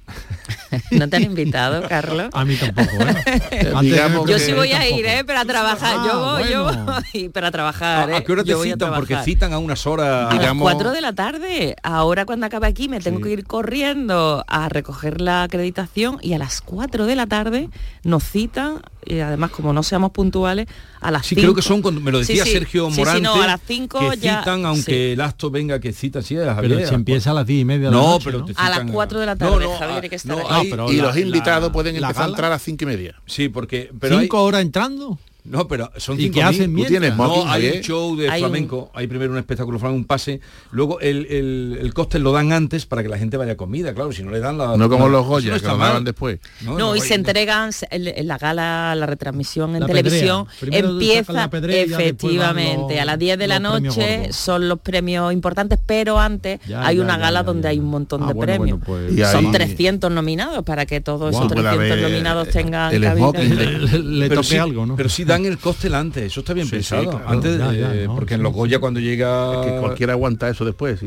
[0.92, 2.30] ¿No te han invitado, Carlos?
[2.34, 3.74] a mí tampoco, ¿eh?
[3.82, 5.00] Digamos Yo sí voy a tampoco.
[5.00, 5.24] ir, ¿eh?
[5.26, 5.96] Para trabajar.
[6.06, 8.12] yo Ah, voy, yo voy para ¿A, trabajar.
[8.12, 8.24] a ¿eh?
[8.24, 8.94] qué hora te Yo voy a citan?
[8.96, 10.26] Porque citan a unas horas...
[10.26, 11.76] A las digamos- 4 de la tarde.
[11.84, 16.38] Ahora cuando acabe aquí me tengo que ir corriendo a recoger la acreditación y a
[16.38, 17.70] las 4 de la tarde
[18.04, 20.68] nos citan, y además como no seamos puntuales,
[21.00, 21.42] a las Sí, 5.
[21.42, 22.52] creo que son, cuando me lo decía sí.
[22.52, 24.40] Sergio Sí, sí, Morante, no, a las 5 que ya...
[24.40, 25.12] citan, aunque sí.
[25.14, 27.90] el acto venga que cita, sí, a Pero si empieza a las 10 y media
[27.90, 28.46] de la No, noche, pero ¿no?
[28.46, 30.38] te A las citan 4 de la No, tarde, no, Javier, a- hay que estar
[30.38, 32.84] no, hay- pero y la- los invitados la- pueden empezar a entrar a las cinco
[32.84, 33.16] y media.
[33.26, 33.92] Sí, porque...
[34.00, 35.18] Pero hay- ¿Cinco horas entrando?
[35.48, 36.34] No, pero son ¿Y 5.000.
[36.34, 37.74] qué hacen tienes No, hay ¿eh?
[37.78, 41.26] un show de Hay un- flamenco, hay primero un espectáculo flamenco, un pase, luego el,
[41.28, 44.24] el, el cóctel lo dan antes para que la gente vaya a comida, claro, si
[44.24, 44.76] no le dan la...
[44.76, 46.40] No como los Goya, no que lo daban después.
[46.62, 51.86] No, y no, se entregan en la gala, la retransmisión en La televisión, empieza pedrea
[51.86, 56.60] y efectivamente los- a las 10 de la noche son los premios importantes, pero antes
[56.68, 57.70] Ya, hay ya, una gala ya, donde ya.
[57.70, 58.80] hay un montón Ah, de bueno, premios.
[58.86, 61.46] bueno, pues- Y son ahí- 300 nominados para que todos Guau.
[61.46, 64.96] esos Puede 300 haber, nominados eh, tengan le, sí, algo, ¿no?
[64.96, 67.12] Pero sí dan el cóctel antes, eso está bien Sí, sí, pensado.
[67.12, 67.30] claro.
[67.30, 68.58] antes, Ya, ya, eh, no, porque en los sí.
[68.60, 71.00] Goya cuando llega que cualquiera aguanta eso después.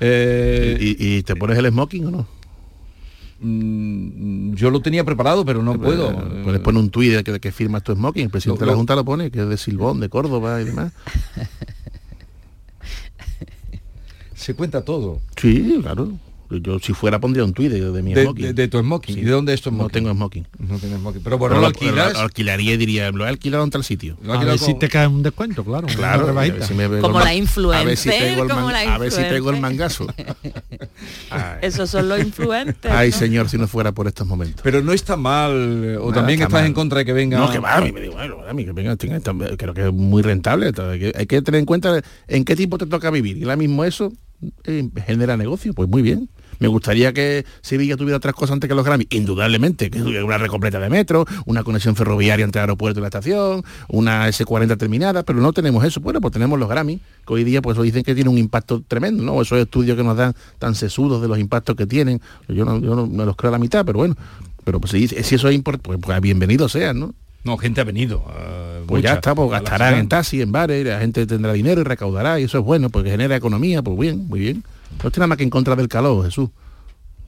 [0.00, 2.26] eh, ¿Y, y te pones el smoking o no?
[3.40, 6.10] mm, yo lo tenía preparado, pero no puedo.
[6.10, 8.64] Eh, Puedes poner un tuit de que, de que firmas tu smoking, el presidente Lo-
[8.64, 10.92] de la lo- Junta lo pone, que es de Silbón, de Córdoba y demás.
[14.34, 15.20] Se cuenta todo.
[15.36, 16.12] Sí, claro.
[16.50, 18.44] Yo si fuera pondría un tuit de, de mi De, smoking.
[18.46, 19.14] de- de tu smoking.
[19.14, 19.20] Sí.
[19.20, 20.46] ¿Y de dónde es tu No tengo smoking.
[20.60, 21.22] No tienes smoking.
[21.22, 22.12] Pero bueno, Pero lo lo, alquilas.
[22.12, 24.16] lo alquilaría y diría, lo he alquilado en tal sitio.
[24.22, 25.86] lo A ver si te cae un descuento, claro.
[25.88, 26.56] Claro, a rebajita.
[26.58, 28.94] ver si me pego Como la influencer, a ver si pego el, como man- la
[28.94, 29.60] a ver si pego el influencer.
[29.60, 30.06] mangazo.
[31.62, 32.90] Esos son los influentes.
[32.90, 33.16] ay, ¿no?
[33.16, 34.60] señor, si no fuera por estos momentos.
[34.62, 35.50] Pero no está mal,
[35.84, 36.66] eh, o Nada, también está estás mal.
[36.66, 37.38] en contra de que venga...
[37.38, 39.20] No, que va, a mí me digo, bueno, a mí que venga, tenga-
[39.56, 40.72] creo que es muy rentable.
[40.72, 43.36] todo, Hay que, hay que tener en cuenta en qué tipo te toca vivir.
[43.38, 44.12] Y ahora mismo eso
[44.64, 46.28] eh, genera negocio, pues muy bien.
[46.58, 50.38] Me gustaría que Sevilla tuviera otras cosas antes que los Grammy, indudablemente, que hubiera una
[50.38, 55.22] recompleta de metro, una conexión ferroviaria entre el aeropuerto y la estación, una S40 terminada,
[55.22, 56.00] pero no tenemos eso.
[56.00, 59.22] Bueno, pues tenemos los Grammy, que hoy día pues dicen que tiene un impacto tremendo,
[59.22, 59.40] ¿no?
[59.42, 62.20] Esos estudios que nos dan tan sesudos de los impactos que tienen.
[62.48, 64.16] Yo no, yo no me los creo a la mitad, pero bueno.
[64.64, 67.14] Pero pues si, si eso es importante, pues, pues bienvenido sean, ¿no?
[67.44, 68.24] No, gente ha venido.
[68.36, 71.80] eh, Pues mucha, ya está, pues gastarán en taxi, en bares, la gente tendrá dinero
[71.80, 74.64] y recaudará, y eso es bueno, porque genera economía, pues bien, muy bien.
[75.02, 76.48] No estoy nada más que en contra del calor, Jesús.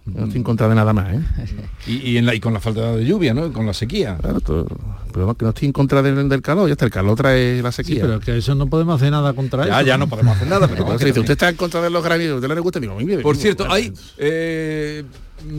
[0.07, 1.21] No estoy en contra de nada más, ¿eh?
[1.87, 3.53] Y, y en la, y con la falta de lluvia, ¿no?
[3.53, 4.17] Con la sequía.
[4.21, 4.67] Claro, todo-
[5.13, 7.61] pero no, que no estoy en contra del, del calor, ya está, el calor trae
[7.63, 8.03] la Sí, sequía.
[8.03, 9.87] pero que eso no podemos hacer nada contra Ya, eso.
[9.87, 10.85] ya no podemos hacer nada, pero...
[10.85, 12.81] También- usted está en contra de los ¿a usted le gusta?
[12.81, 15.05] Digo, Por cierto, bueno, hay eh,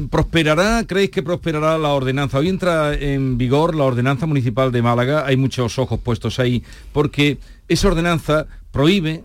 [0.10, 2.38] prosperará, creéis que prosperará la ordenanza.
[2.38, 5.26] Hoy entra en vigor la ordenanza municipal de Málaga.
[5.26, 9.24] Hay muchos ojos puestos ahí porque esa ordenanza prohíbe,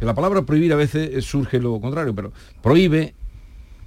[0.00, 2.32] la palabra prohibir a veces surge lo contrario, pero
[2.62, 3.14] prohíbe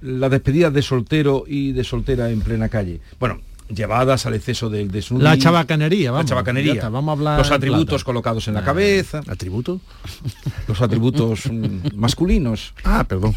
[0.00, 3.00] las despedidas de soltero y de soltera en plena calle.
[3.18, 5.28] Bueno, llevadas al exceso del desnudismo.
[5.28, 6.26] La chabacanería, vamos.
[6.26, 6.74] La chabacanería.
[6.74, 8.04] está, vamos a hablar Los atributos plata.
[8.04, 9.80] colocados en la cabeza, ¿Atributo?
[10.68, 12.74] los atributos mm, masculinos.
[12.84, 13.34] Ah, perdón.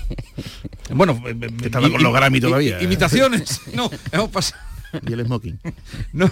[0.94, 2.84] Bueno, eh, eh, Que está con los Grammy todavía, eh.
[2.84, 3.62] Imitaciones.
[3.74, 4.62] No, hemos pasado.
[5.08, 5.60] Y el smoking.
[6.14, 6.30] No,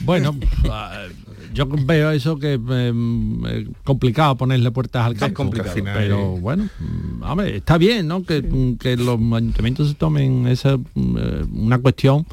[0.00, 0.36] Bueno,
[0.70, 1.06] ah,
[1.54, 5.36] yo veo eso que em, eh, complicado ponerle puertas al Es campo.
[5.36, 6.40] complicado, final, pero eh.
[6.40, 8.22] bueno, mm, hombre, está bien, ¿no?
[8.24, 12.26] Que, mm, que los ayuntamientos se tomen esa mm, eh, una cuestión.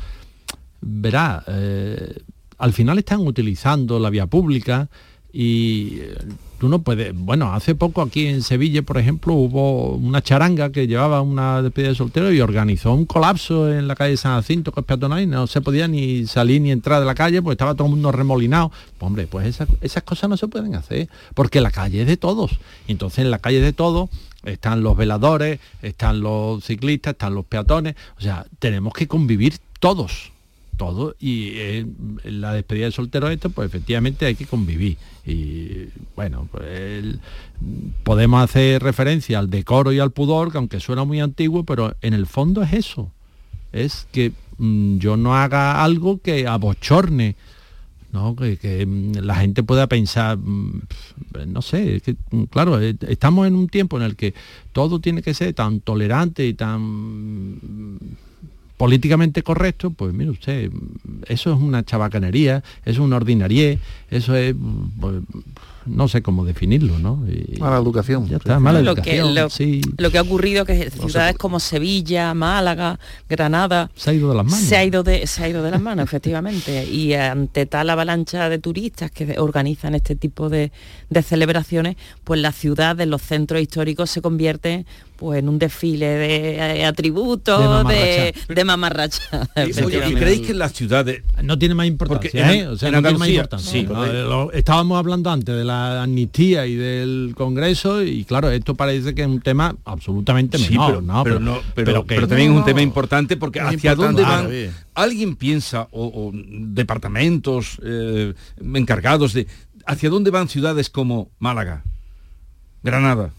[0.82, 2.18] Verá, eh,
[2.58, 4.90] al final están utilizando la vía pública
[5.34, 6.18] y eh,
[6.60, 7.14] tú no puedes.
[7.16, 11.90] Bueno, hace poco aquí en Sevilla, por ejemplo, hubo una charanga que llevaba una despedida
[11.90, 15.28] de soltero y organizó un colapso en la calle San Jacinto, que es peatonal, y
[15.28, 18.12] no se podía ni salir ni entrar de la calle, pues estaba todo el mundo
[18.12, 18.70] remolinado.
[18.70, 22.18] Pues, hombre, pues esas, esas cosas no se pueden hacer, porque la calle es de
[22.18, 22.60] todos.
[22.88, 24.10] Entonces en la calle de todos
[24.44, 27.96] están los veladores, están los ciclistas, están los peatones.
[28.18, 30.31] O sea, tenemos que convivir todos
[30.82, 31.86] todo y eh,
[32.24, 37.20] la despedida de soltero esto pues efectivamente hay que convivir y bueno pues
[38.04, 42.16] podemos hacer referencia al decoro y al pudor que aunque suena muy antiguo pero en
[42.16, 43.12] el fondo es eso
[43.72, 47.36] es que mm, yo no haga algo que abochorne
[48.12, 48.36] ¿no?
[48.36, 50.82] que, mm, la gente pueda pensar, mm,
[51.46, 52.16] no sé, que,
[52.50, 54.34] claro, eh, estamos en un tiempo en el que
[54.74, 57.60] todo tiene que ser tan tolerante y tan
[58.82, 60.72] políticamente correcto, pues mire usted,
[61.28, 64.56] eso es una chabacanería, eso es una ordinariez, eso es,
[65.00, 65.18] pues,
[65.86, 67.24] no sé cómo definirlo, ¿no?
[67.28, 68.28] Y- Mala educación.
[68.28, 68.62] Ya está, Sí.
[68.64, 69.82] mala lo que, lo, sí.
[69.98, 74.46] lo que ha ocurrido que ciudades como Sevilla, Málaga, Granada Se ha ido de las
[74.46, 74.60] manos.
[74.60, 78.50] se ha ido de se ha ido de las manos efectivamente y ante tal avalancha
[78.50, 80.72] de turistas que organizan este tipo de,
[81.10, 84.86] de celebraciones pues la ciudad de los centros históricos se convierte
[85.22, 89.22] pues en un desfile de eh, atributos de, de mamarracha
[89.56, 90.20] Y, oye, ¿y efectivamente.
[90.20, 92.68] creéis que en las ciudades no tiene más importancia, Porque en- ¿eh?
[92.68, 93.72] O sea, en no tiene más importancia.
[93.72, 93.84] sí.
[93.88, 99.14] No, lo- estábamos hablando antes de la amnistía y del Congreso y claro, esto parece
[99.14, 101.24] que es un tema absolutamente Sí, menor, pero, ¿no?
[101.24, 104.24] pero, no, pero, que- pero también es un tema importante porque es hacia importante, dónde
[104.24, 108.34] van claro, alguien piensa o, o departamentos eh,
[108.74, 109.46] encargados de
[109.86, 111.84] hacia dónde van ciudades como Málaga,
[112.82, 113.30] Granada,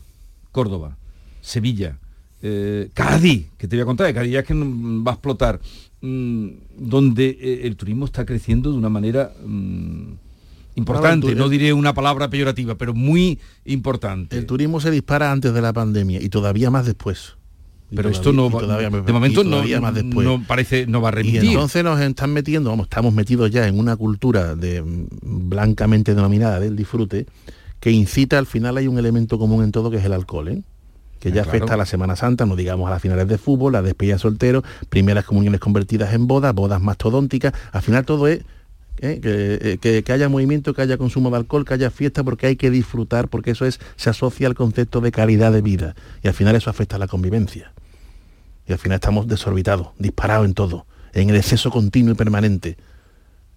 [0.53, 0.97] Córdoba,
[1.43, 1.99] Sevilla,
[2.43, 5.61] eh, Cádiz, que te voy a contar, de Cádiz ya que no- va a explotar,
[6.01, 10.13] mm, donde eh, el turismo está creciendo de una manera mm,
[10.75, 14.39] Importante, no diré una palabra peyorativa, pero muy importante.
[14.39, 17.35] El turismo se dispara antes de la pandemia y todavía más después.
[17.91, 20.27] Y pero todavía- esto no y va, todavía- de momento y no, más después.
[20.27, 21.45] no parece, no va a Y remitir.
[21.45, 25.07] entonces nos están metiendo, vamos, estamos metidos ya en una cultura de mm,
[25.51, 27.27] blancamente denominada del disfrute
[27.79, 30.63] que incita al final hay un elemento común en todo que es el alcohol, ¿eh?
[31.23, 31.57] Que ya Ah, claro.
[31.59, 34.23] afecta a la Semana Santa, no digamos a las finales de fútbol, las despedidas de
[34.23, 38.41] solteros, primeras comuniones convertidas en bodas, bodas mastodónticas, al final todo es
[38.99, 39.21] ¿eh?
[39.23, 42.49] que, eh, que- que haya movimiento, que haya consumo de alcohol, que haya fiesta, porque
[42.49, 45.95] hay que disfrutar, porque eso es, se asocia al concepto de calidad de vida.
[46.25, 47.73] Y al final eso afecta a la convivencia.
[48.67, 52.77] Y al final estamos desorbitados, disparados en todo, en el exceso continuo y permanente.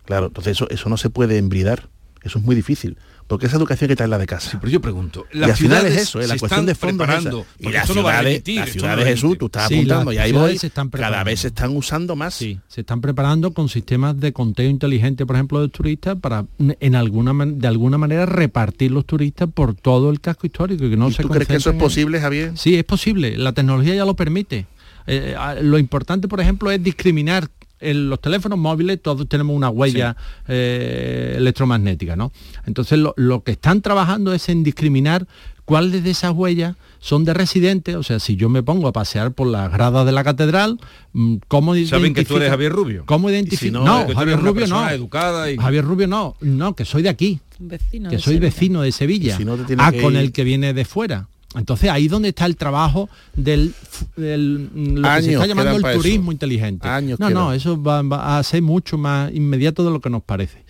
[0.06, 1.90] Claro, entonces eso, eso no se puede embridar,
[2.24, 2.98] eso es muy difícil,
[3.28, 4.60] porque esa educación hay que traerla de casa.
[4.62, 6.28] Pero yo pregunto, y al final es eso, ¿eh?
[6.28, 7.18] la cuestión de fondo es esa.
[7.20, 9.14] preparando, Y las esto no va a ciudades, remitir, las esto no va a ciudades,
[9.16, 11.76] Jesús, tú estás Sí, apuntando y ahí ciudades voy, se están cada vez se están
[11.76, 12.34] usando más.
[12.36, 16.96] Sí, se están preparando con sistemas de conteo inteligente, por ejemplo, de turistas para en
[16.96, 21.10] alguna de alguna manera repartir los turistas por todo el casco histórico y que no
[21.10, 22.52] ¿Y se tú crees que eso es posible, Javier?
[22.56, 23.38] Sí, es posible.
[23.38, 24.68] La tecnología ya lo permite.
[25.08, 27.50] Eh, a- lo importante, por ejemplo, es discriminar.
[27.80, 30.16] En los teléfonos móviles todos tenemos una huella
[30.48, 32.32] eh, electromagnética, ¿no?
[32.66, 35.28] Entonces lo, lo que están trabajando es en discriminar
[35.66, 39.32] cuáles de esas huellas son de residentes, o sea, si yo me pongo a pasear
[39.34, 40.80] por las gradas de la catedral,
[41.14, 43.04] mm, ¿cómo Saben que tú eres identifico- Javier Rubio.
[43.06, 43.80] ¿Cómo Y si identifico?
[43.80, 44.54] no, Javier Rubio no.
[44.56, 48.34] persona educada y- Javier Rubio no, no, que soy de aquí Vecino que de soy
[48.36, 48.48] Sevilla.
[48.50, 50.86] vecino de Sevilla, si no te tienes ah, que con ir- el que viene de
[50.86, 51.28] fuera.
[51.58, 53.74] Entonces ahí donde está el trabajo del,
[54.16, 54.66] del-
[55.02, 56.02] lo que se está llamando el eso.
[56.02, 56.88] turismo inteligente.
[56.88, 60.24] Años no, no, eso va, va a ser mucho más inmediato de lo que nos
[60.24, 60.64] parece.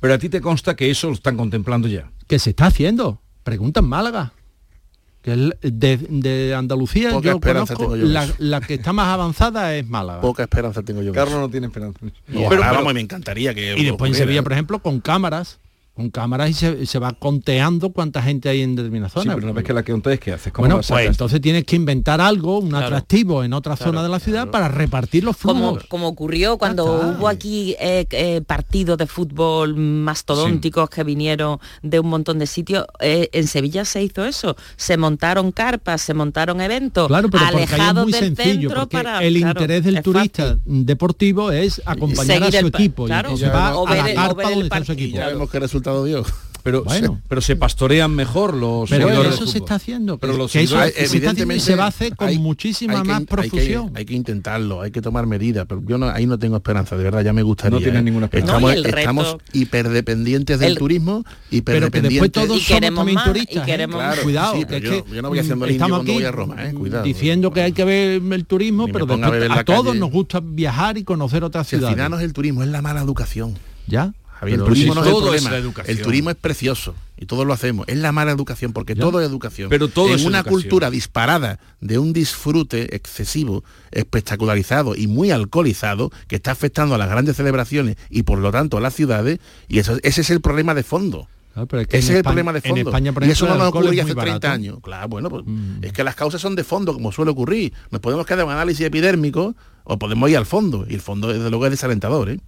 [0.00, 2.10] Pero a ti te consta que eso lo están contemplando ya.
[2.26, 3.20] Que se está haciendo.
[3.42, 4.32] Pregunta en Málaga.
[5.22, 8.94] Que es de, de Andalucía Poca yo esperanza conozco, tengo yo en la, que está
[8.94, 10.22] más avanzada es Málaga.
[10.22, 11.08] Poca esperanza tengo yo.
[11.08, 11.98] en Carlos no tiene esperanza.
[12.02, 14.42] Y Pero- pero- vamos, me encantaría que y después en Sevilla, ¿eh?
[14.42, 15.58] por ejemplo, con cámaras.
[15.94, 19.34] Con cámaras y se, se va conteando cuánta gente hay en determinada Sí, zona.
[19.34, 20.52] pero una vez que la que es ¿qué haces?
[20.52, 24.20] ¿Cómo Bueno, pues entonces tienes que inventar algo, un atractivo en otra zona de la
[24.20, 25.88] ciudad para repartir los como, flujos.
[25.88, 32.08] como ocurrió cuando hubo aquí eh, eh, partidos de fútbol mastodónticos que vinieron de un
[32.08, 37.08] montón de sitios, eh, en Sevilla se hizo eso, se montaron carpas, se montaron eventos
[37.08, 39.84] Claro, pero porque ahí es alejados muy del sencillo, centro porque para el claro, interés
[39.84, 40.60] del turista fácil.
[40.64, 44.34] deportivo es acompañar a su el equipo claro, y ya se va a la carpa
[44.34, 45.16] ver el donde está su equipo.
[45.16, 45.58] Ya vemos qué
[45.92, 46.24] resultado dio.
[46.62, 47.14] Pero, Bueno.
[47.14, 49.62] se, pero se pastorean mejor los Pero seguidores eso se fútbol.
[49.62, 52.38] está haciendo, Pero que- los que eso se y se va a hacer con hay-
[52.38, 53.92] muchísima hay que- más hay que- profusión.
[53.94, 57.04] Hay que, intentarlo, hay que tomar medidas, pero yo no, ahí no tengo esperanza, de
[57.04, 57.78] verdad, ya me gustaría.
[57.78, 58.04] No tienes ¿eh?
[58.04, 58.56] ninguna esperanza.
[58.58, 62.20] Estamos, No, estamos hiperdependientes del El- turismo, pero que hiperdependientes.
[62.20, 63.54] después todos Y somos queremos también más, turistas.
[63.56, 63.62] y ¿eh?
[63.64, 65.98] queremos Claro, Cuidado, sí, es yo- que yo no voy a haciendo el indio estamos
[65.98, 66.74] cuando aquí voy a Roma, ¿eh?
[66.74, 67.04] Cuidado.
[67.04, 69.06] diciendo que hay que ver el turismo, pero
[69.50, 71.96] a todos nos gusta viajar y conocer otras Si al ciudades.
[71.96, 73.54] final no es el turismo, es la mala educación.
[73.86, 74.12] ¿Ya?
[74.40, 75.84] Javier, el turismo no es el todo es problema.
[75.86, 77.86] el turismo es precioso y todos lo hacemos.
[77.88, 79.02] Es la mala educación porque Ya.
[79.02, 79.68] todo es educación.
[79.68, 80.62] Pero todo en es una educación.
[80.62, 83.62] cultura disparada de un disfrute excesivo,
[84.14, 88.76] espectacularizado y muy alcoholizado que está afectando a las grandes celebraciones y por lo tanto
[88.76, 91.28] a las ciudades y eso, ese es el problema de fondo.
[91.52, 92.90] Claro, pero es que Ese en es el problema de en fondo.
[92.90, 94.48] España, por y eso no nos ocurría hace 30 barato.
[94.48, 94.78] años.
[94.82, 95.82] Claro, bueno, pues Mm.
[95.82, 97.72] es que las causas son de fondo, como suele ocurrir.
[97.90, 100.86] Nos podemos quedar en un análisis epidérmico o podemos ir al fondo.
[100.88, 102.38] Y el fondo, desde luego, es desalentador, ¿eh?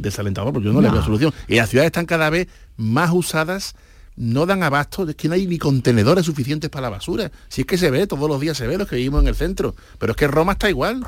[0.00, 1.32] Desalentador, porque yo no, le veo solución.
[1.48, 3.74] Y las ciudades están cada vez más usadas,
[4.16, 7.30] no dan abasto, es que no hay ni contenedores suficientes para la basura.
[7.48, 9.34] Si es que se ve, todos los días se ve los que vivimos en el
[9.34, 9.74] centro.
[9.98, 11.06] Pero es que Roma está igual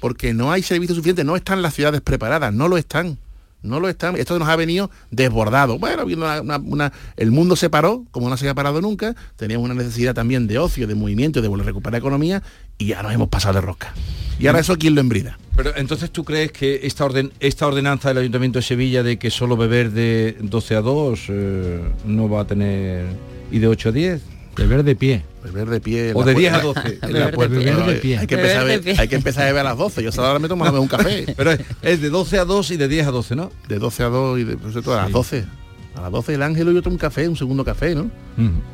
[0.00, 3.18] porque no hay servicios suficientes, no están las ciudades preparadas, no lo están.
[3.62, 4.14] No lo están.
[4.16, 5.78] Esto nos ha venido desbordado.
[5.78, 9.64] Bueno, una- una- una- el mundo se paró, como no se había parado nunca, teníamos
[9.64, 12.42] una necesidad también de ocio, de movimiento, de volver a recuperar economía,
[12.78, 13.92] y ya nos hemos pasado de rosca.
[14.38, 15.36] Y ahora eso quién lo embrida.
[15.56, 19.30] Pero entonces tú crees que esta orden esta ordenanza del Ayuntamiento de Sevilla de que
[19.30, 23.06] solo beber de 12 a 2 eh, no va a tener
[23.50, 24.22] y de 8 a 10
[24.58, 25.22] Beber de pie.
[25.44, 26.02] Beber de pie.
[26.14, 26.80] o de puerta- 10 a 12.
[27.00, 27.70] en la Beber de puerta- pie.
[27.70, 28.18] no, Beber de pie.
[28.18, 30.02] Hay que, empezar a Beber de hay que empezar a beber a las 12.
[30.02, 31.24] Yo ahora me tomo a beber un café.
[31.36, 33.50] Pero es, es de 12 a 2 y de 10 a 12, ¿no?
[33.68, 35.44] De 12 a 2 y de, pues, esto, a las 12.
[35.96, 38.08] A las 12 el ángel y otro un café, un segundo café, ¿no?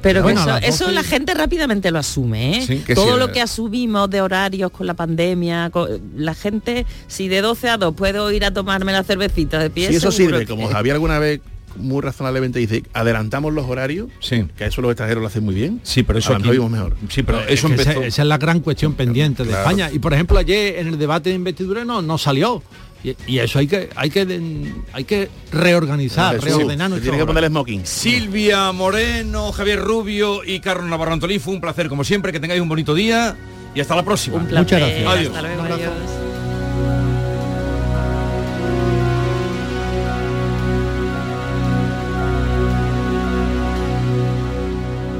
[0.02, 2.66] Pero Bueno, eso, las eso 12 la gente rápidamente lo asume, ¿eh?
[2.66, 3.32] Sí, que Todo sí, lo eh.
[3.32, 7.94] que asumimos de horarios con la pandemia, co- la gente, si de 12 a 2
[7.94, 11.18] puedo ir a tomarme la cervecita de pie, Si eso sirve, que- como Javier alguna
[11.18, 11.40] vez
[11.76, 14.44] muy razonablemente dice, adelantamos los horarios, Sí.
[14.56, 15.80] que a eso los extranjeros lo hacen muy bien.
[15.82, 16.96] Sí, pero eso aquí- lo vimos mejor.
[17.08, 19.62] Sí, pero Es eso esa- empezó esa, es la gran cuestión pendiente de Claro.
[19.62, 19.90] España.
[19.92, 22.62] Y por ejemplo ayer en el debate de investidura no, no salió.
[23.02, 27.26] Y, y eso hay que hay que hay que reorganizar, Jesús, reordenar nuestro tiene que
[27.26, 27.84] poner el smoking.
[27.84, 31.38] Silvia Moreno, Javier Rubio y Carlos Navarro Antolín.
[31.40, 33.36] Fue un placer, como siempre, que tengáis un bonito día
[33.74, 34.36] y hasta la próxima.
[34.36, 34.64] Un placer.
[34.64, 35.06] Muchas gracias.
[35.06, 35.28] Adiós.
[35.28, 35.90] Hasta luego, Un abrazo.
[35.90, 36.23] adiós.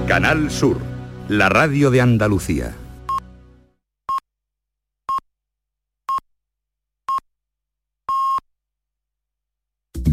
[0.07, 0.77] Canal Sur,
[1.29, 2.75] la radio de Andalucía.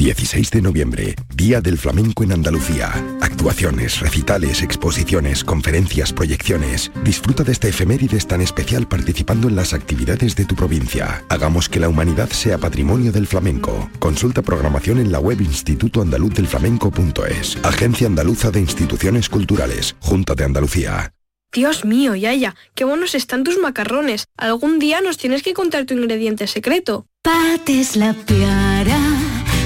[0.01, 2.91] ...16 de noviembre, Día del Flamenco en Andalucía.
[3.21, 6.91] Actuaciones, recitales, exposiciones, conferencias, proyecciones.
[7.03, 11.23] Disfruta de esta efemérides tan especial participando en las actividades de tu provincia.
[11.29, 13.91] Hagamos que la humanidad sea patrimonio del flamenco.
[13.99, 17.57] Consulta programación en la web Instituto Andaluz del Flamenco.es.
[17.61, 19.95] Agencia Andaluza de Instituciones Culturales.
[19.99, 21.13] Junta de Andalucía.
[21.53, 24.25] Dios mío, Yaya, qué buenos están tus macarrones.
[24.35, 27.05] Algún día nos tienes que contar tu ingrediente secreto.
[27.21, 28.97] Pates la piara,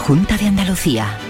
[0.00, 1.29] Junta de Andalucía.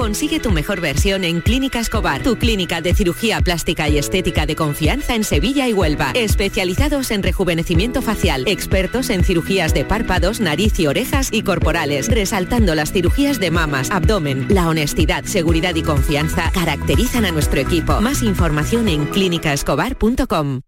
[0.00, 4.56] Consigue tu mejor versión en Clínica Escobar, tu clínica de cirugía plástica y estética de
[4.56, 6.12] confianza en Sevilla y Huelva.
[6.14, 12.74] Especializados en rejuvenecimiento facial, expertos en cirugías de párpados, nariz y orejas y corporales, resaltando
[12.74, 14.46] las cirugías de mamas, abdomen.
[14.48, 18.00] La honestidad, seguridad y confianza caracterizan a nuestro equipo.
[18.00, 20.62] Más información en clínicaescobar.com.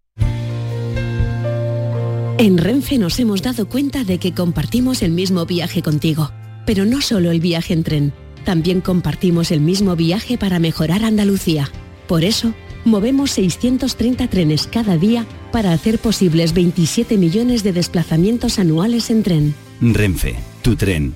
[2.36, 6.30] En Renfe nos hemos dado cuenta de que compartimos el mismo viaje contigo,
[6.66, 11.70] pero no solo el viaje en tren también compartimos el mismo viaje para mejorar Andalucía.
[12.06, 19.10] Por eso, movemos 630 trenes cada día para hacer posibles 27 millones de desplazamientos anuales
[19.10, 19.54] en tren.
[19.80, 21.14] Renfe, tu tren.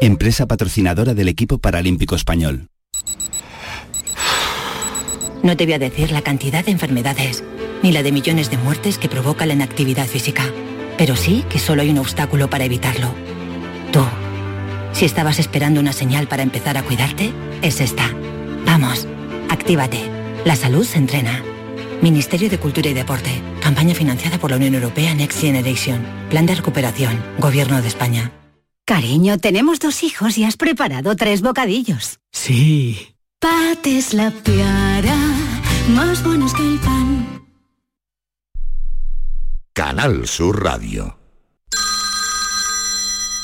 [0.00, 2.68] Empresa patrocinadora del equipo paralímpico español.
[5.42, 7.44] No te voy a decir la cantidad de enfermedades,
[7.82, 10.44] ni la de millones de muertes que provoca la inactividad física,
[10.96, 13.14] pero sí que solo hay un obstáculo para evitarlo.
[13.92, 14.00] Tú.
[14.98, 17.32] Si estabas esperando una señal para empezar a cuidarte,
[17.62, 18.12] es esta.
[18.66, 19.06] Vamos,
[19.48, 20.10] actívate.
[20.44, 21.40] La salud se entrena.
[22.02, 23.30] Ministerio de Cultura y Deporte.
[23.62, 26.04] Campaña financiada por la Unión Europea Next Generation.
[26.30, 27.22] Plan de recuperación.
[27.38, 28.32] Gobierno de España.
[28.84, 32.18] Cariño, tenemos dos hijos y has preparado tres bocadillos.
[32.32, 33.14] Sí.
[33.38, 35.16] Pates la piara,
[35.90, 37.44] más buenos que el pan.
[39.74, 41.17] Canal Sur Radio.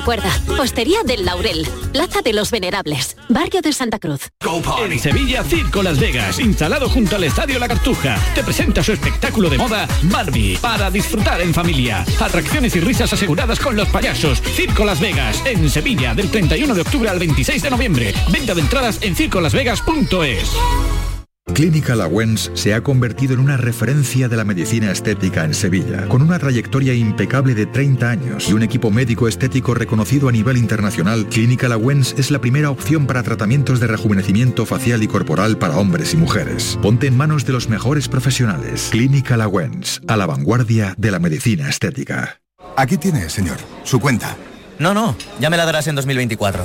[0.00, 4.30] Recuerda, Postería del Laurel, Plaza de los Venerables, Barrio de Santa Cruz.
[4.82, 9.50] En Sevilla, Circo Las Vegas, instalado junto al Estadio La Cartuja, te presenta su espectáculo
[9.50, 12.06] de moda Barbie, para disfrutar en familia.
[12.18, 14.40] Atracciones y risas aseguradas con los payasos.
[14.40, 18.14] Circo Las Vegas, en Sevilla, del 31 de octubre al 26 de noviembre.
[18.30, 21.09] Venta de entradas en circolasvegas.es.
[21.60, 26.22] Clínica Lawens se ha convertido en una referencia de la medicina estética en Sevilla, con
[26.22, 31.26] una trayectoria impecable de 30 años y un equipo médico estético reconocido a nivel internacional.
[31.28, 36.14] Clínica Lawens es la primera opción para tratamientos de rejuvenecimiento facial y corporal para hombres
[36.14, 36.78] y mujeres.
[36.80, 38.88] Ponte en manos de los mejores profesionales.
[38.90, 42.40] Clínica Lawens, a la vanguardia de la medicina estética.
[42.76, 44.36] Aquí tiene, señor, su cuenta.
[44.78, 46.64] No, no, ya me la darás en 2024.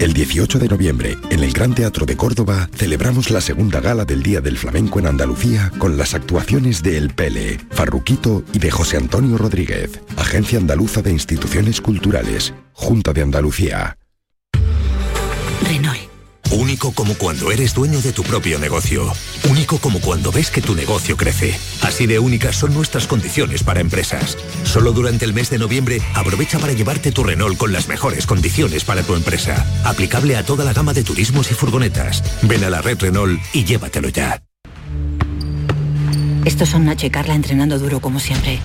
[0.00, 4.22] El 18 de noviembre, en el Gran Teatro de Córdoba, celebramos la segunda gala del
[4.22, 8.96] Día del Flamenco en Andalucía con las actuaciones de El Pele, Farruquito y de José
[8.96, 13.98] Antonio Rodríguez, Agencia Andaluza de Instituciones Culturales, Junta de Andalucía.
[15.68, 16.09] Renault.
[16.50, 19.12] Único como cuando eres dueño de tu propio negocio.
[19.48, 21.56] Único como cuando ves que tu negocio crece.
[21.82, 24.36] Así de únicas son nuestras condiciones para empresas.
[24.64, 28.84] Solo durante el mes de noviembre aprovecha para llevarte tu Renault con las mejores condiciones
[28.84, 29.64] para tu empresa.
[29.84, 32.24] Aplicable a toda la gama de turismos y furgonetas.
[32.42, 34.42] Ven a la red Renault y llévatelo ya.
[36.44, 38.58] Estos son Nacho y Carla entrenando duro como siempre.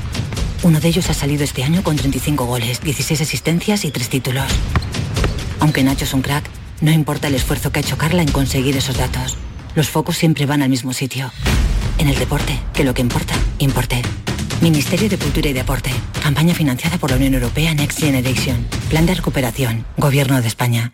[0.64, 4.52] Uno de ellos ha salido este año con 35 goles, 16 asistencias y 3 títulos.
[5.60, 6.50] Aunque Nacho es un crack,
[6.82, 9.38] no importa el esfuerzo que ha hecho Carla en conseguir esos datos.
[9.76, 11.32] Los focos siempre van al mismo sitio.
[11.98, 14.02] En el deporte, que lo que importa, importe.
[14.62, 15.92] Ministerio de Cultura y Deporte.
[16.22, 18.66] Campaña financiada por la Unión Europea Next Generation.
[18.90, 19.86] Plan de recuperación.
[19.98, 20.94] Gobierno de España.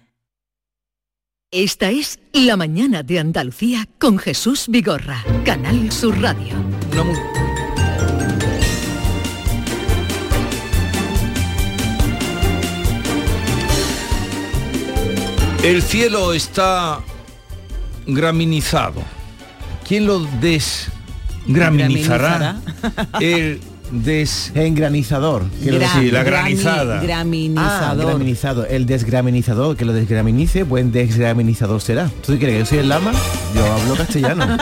[1.52, 6.56] Esta es La Mañana de Andalucía con Jesús Vigorra, Canal Sur Radio.
[15.64, 17.00] El cielo está
[18.08, 19.02] graminizado.
[19.88, 22.60] ¿Quién lo desgraminizará?
[23.20, 23.60] El
[23.92, 24.52] des...
[24.56, 25.44] Engranizador.
[25.62, 26.14] quiero Gra- decir.
[26.14, 27.00] la granizada.
[27.00, 28.06] Ah, Graminizador.
[28.06, 28.66] graminizado.
[28.66, 32.10] El desgraminizador, que lo desgraminice, buen desgraminizador será.
[32.26, 33.12] ¿Tú crees que yo soy el lama?
[33.54, 34.48] Yo hablo castellano.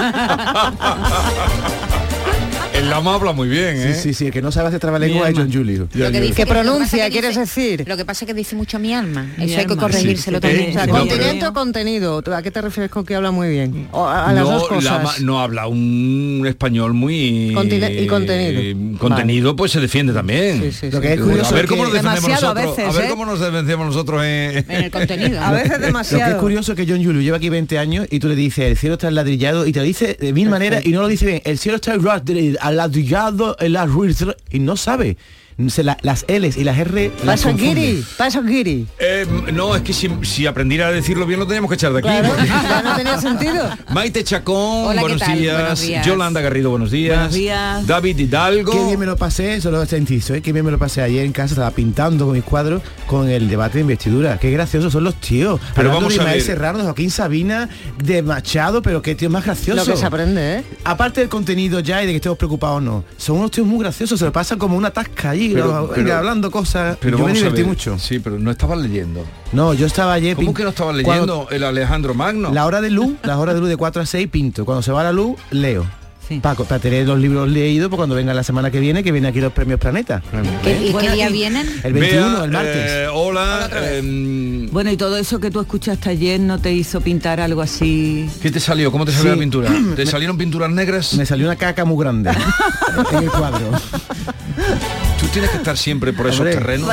[2.89, 3.93] Lama habla muy bien, ¿eh?
[3.95, 4.25] Sí, sí, sí.
[4.27, 5.87] El que no sabe hacer trabalengua es John Julio.
[5.93, 7.83] Lo que, dice pronuncia, que quieres decir.
[7.87, 9.27] Lo que pasa es que dice mucho mi alma.
[9.37, 10.41] Mi Eso hay que corregírselo Sí.
[10.41, 10.63] también.
[10.65, 12.21] Eh, O sea, no, continente pero- o contenido.
[12.21, 13.87] ¿Tú ¿A qué te refieres con que habla muy bien?
[13.91, 14.83] O a, a las no, dos cosas.
[14.83, 18.61] lama- no habla un español muy Contine- y contenido.
[18.61, 22.23] eh, contenido pues se defiende también Lo que es curioso a ver cómo nos defendemos
[22.23, 23.09] Demasiado a nosotros veces, ver ¿eh?
[23.09, 25.39] cómo nos defendemos nosotros en, el contenido.
[25.51, 28.35] Lo que es curioso es que John Julio lleva aquí 20 años y tú le
[28.35, 31.07] dices el cielo está ladrillado y te lo dice de mil maneras y no lo
[31.07, 31.41] dice bien.
[31.45, 32.59] El cielo está ladrillado,
[33.59, 35.17] el arruiz- y no sabe.
[35.67, 37.41] Se la- las L's y las R las
[38.17, 38.87] paso guiri.
[38.97, 41.99] Eh, no, es que si, si aprendiera a decirlo bien lo teníamos que echar de
[41.99, 42.07] aquí.
[42.07, 43.69] Claro, porque- ya no tenía sentido.
[43.91, 45.37] Maite Chacón, Hola, ¿qué buenos, tal?
[45.37, 45.57] días.
[45.59, 46.05] Buenos días.
[46.05, 47.15] Yolanda Garrido, buenos días.
[47.17, 47.85] Buenos días.
[47.87, 48.71] David Hidalgo.
[48.71, 50.41] Qué bien me lo pasé, solo este inciso, ¿eh?
[50.41, 53.49] Qué bien me lo pasé ayer en casa, estaba pintando con mis cuadros con el
[53.49, 54.37] debate de investidura.
[54.39, 55.59] Qué graciosos son los tíos.
[55.75, 56.41] Pero Hablando vamos de a ver.
[56.41, 57.67] Serrano, de Joaquín Sabina,
[58.01, 59.83] de Machado, pero qué tío más gracioso.
[59.83, 60.63] Lo que se aprende, ¿eh?
[60.85, 63.79] Aparte del contenido ya y de que estemos preocupados o no, son unos tíos muy
[63.79, 65.87] graciosos, se lo pasan como una tasca allí, Pero- ¿no?
[65.87, 66.97] pero- venga, hablando cosas.
[66.99, 67.67] Pero yo me divertí ver.
[67.67, 67.97] mucho.
[67.99, 69.25] Sí, pero no estabas leyendo.
[69.51, 70.35] No, yo estaba ayer.
[70.35, 72.51] ¿Cómo que no estabas cuando- leyendo el Alejandro Magno?
[72.53, 74.65] La hora de luz, las horas de luz de 4 a 6 pinto.
[74.65, 75.85] Cuando se va la luz, leo.
[76.43, 79.29] Para, para tener los libros leídos, pues cuando venga la semana que viene, que viene
[79.29, 80.21] aquí los premios Planeta.
[80.63, 81.67] ¿Y qué día vienen?
[81.83, 82.75] El 21, Bea, el martes.
[82.87, 83.67] eh, hola.
[83.93, 88.29] em, Bueno, y todo eso que tú escuchaste ayer no te hizo pintar algo así.
[88.43, 88.91] ¿Qué te salió?
[88.91, 89.37] ¿Cómo te salió Sí.
[89.37, 89.71] la pintura?
[89.95, 91.15] ¿Te salieron pinturas negras?
[91.15, 92.29] Me salió una caca muy grande
[93.11, 93.71] en el cuadro.
[95.31, 96.89] Tienes que estar siempre por esos Hombre, terrenos.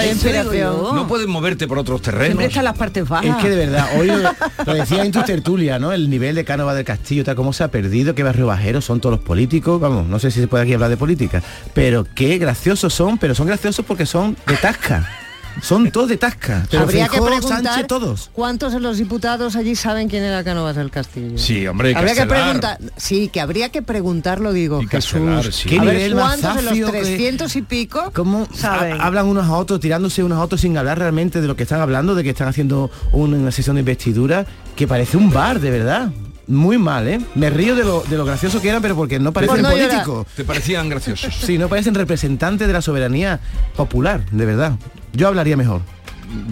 [0.95, 2.27] No puedes moverte por otros terrenos.
[2.27, 3.37] Siempre están las partes bajas.
[3.37, 4.19] Es que de verdad, hoy lo,
[4.67, 5.93] lo decía en tu tertulia, ¿no?
[5.93, 9.01] El nivel de Cánova del Castillo, tal como se ha perdido, qué barrio bajero son
[9.01, 12.37] todos los políticos, vamos, no sé si se puede aquí hablar de política, pero qué
[12.37, 15.26] graciosos son, pero son graciosos porque son de tasca.
[15.63, 16.67] Son todos de tasca.
[16.71, 18.31] Pero Habría que Feijóo, preguntar Sánchez, todos.
[18.33, 21.39] cuántos de los diputados allí saben quién era Cánovas del Castillo.
[21.39, 25.13] Sí, hombre, habría que preguntar, sí, que habría que preguntarlo, digo, Y Jesús.
[25.21, 25.69] Castelar, sí.
[25.69, 29.01] ¿Qué A ver, nivel más ¿cuántos de los que- 300 y pico ¿Cómo saben?
[29.01, 31.63] ha- hablan unos a otros, tirándose unos a otros sin hablar realmente de lo que
[31.65, 34.47] están hablando, de que están haciendo una sesión de investidura
[34.77, 36.11] que parece un bar, de verdad?
[36.49, 37.21] Muy mal, ¿eh?
[37.35, 40.27] Me río de lo, de lo gracioso que eran, pero porque no parecen no políticos.
[40.37, 41.35] ¿Te parecían graciosos?
[41.35, 43.41] Sí, no parecen representantes de la soberanía
[43.77, 44.73] popular, de verdad.
[45.13, 45.81] Yo hablaría mejor.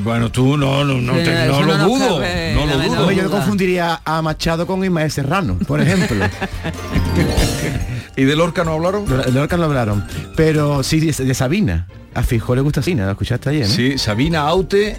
[0.04, 2.20] Bueno, tú no, no, no, te- no no lo dudo.
[2.20, 3.00] No lo la dudo.
[3.00, 6.24] Hombre, yo no confundiría a Machado con Ismael Serrano, por ejemplo.
[8.16, 9.04] ¿Y de Lorca no hablaron?
[9.06, 10.04] De Lorca no hablaron.
[10.36, 11.86] Pero sí, de, de Sabina.
[12.14, 13.74] A Fijo le gusta Sabina, lo escuchaste ayer, ¿no?
[13.74, 14.96] Sí, Sabina, Aute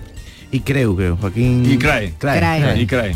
[0.51, 1.15] y Creu, creo.
[1.15, 1.65] Joaquín.
[1.65, 2.13] y Crae.
[2.19, 2.81] Crae.
[2.81, 3.15] Y Crae.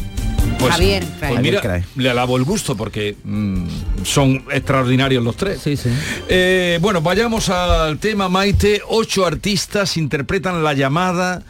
[0.60, 3.66] Pues, Javier pues mira, Javier le alabo el gusto porque mm,
[4.04, 5.62] son extraordinarios los tres.
[5.62, 5.90] Sí, sí.
[6.28, 8.82] Eh, bueno, vayamos al tema, Maite.
[8.88, 11.44] Ocho artistas interpretan la llamada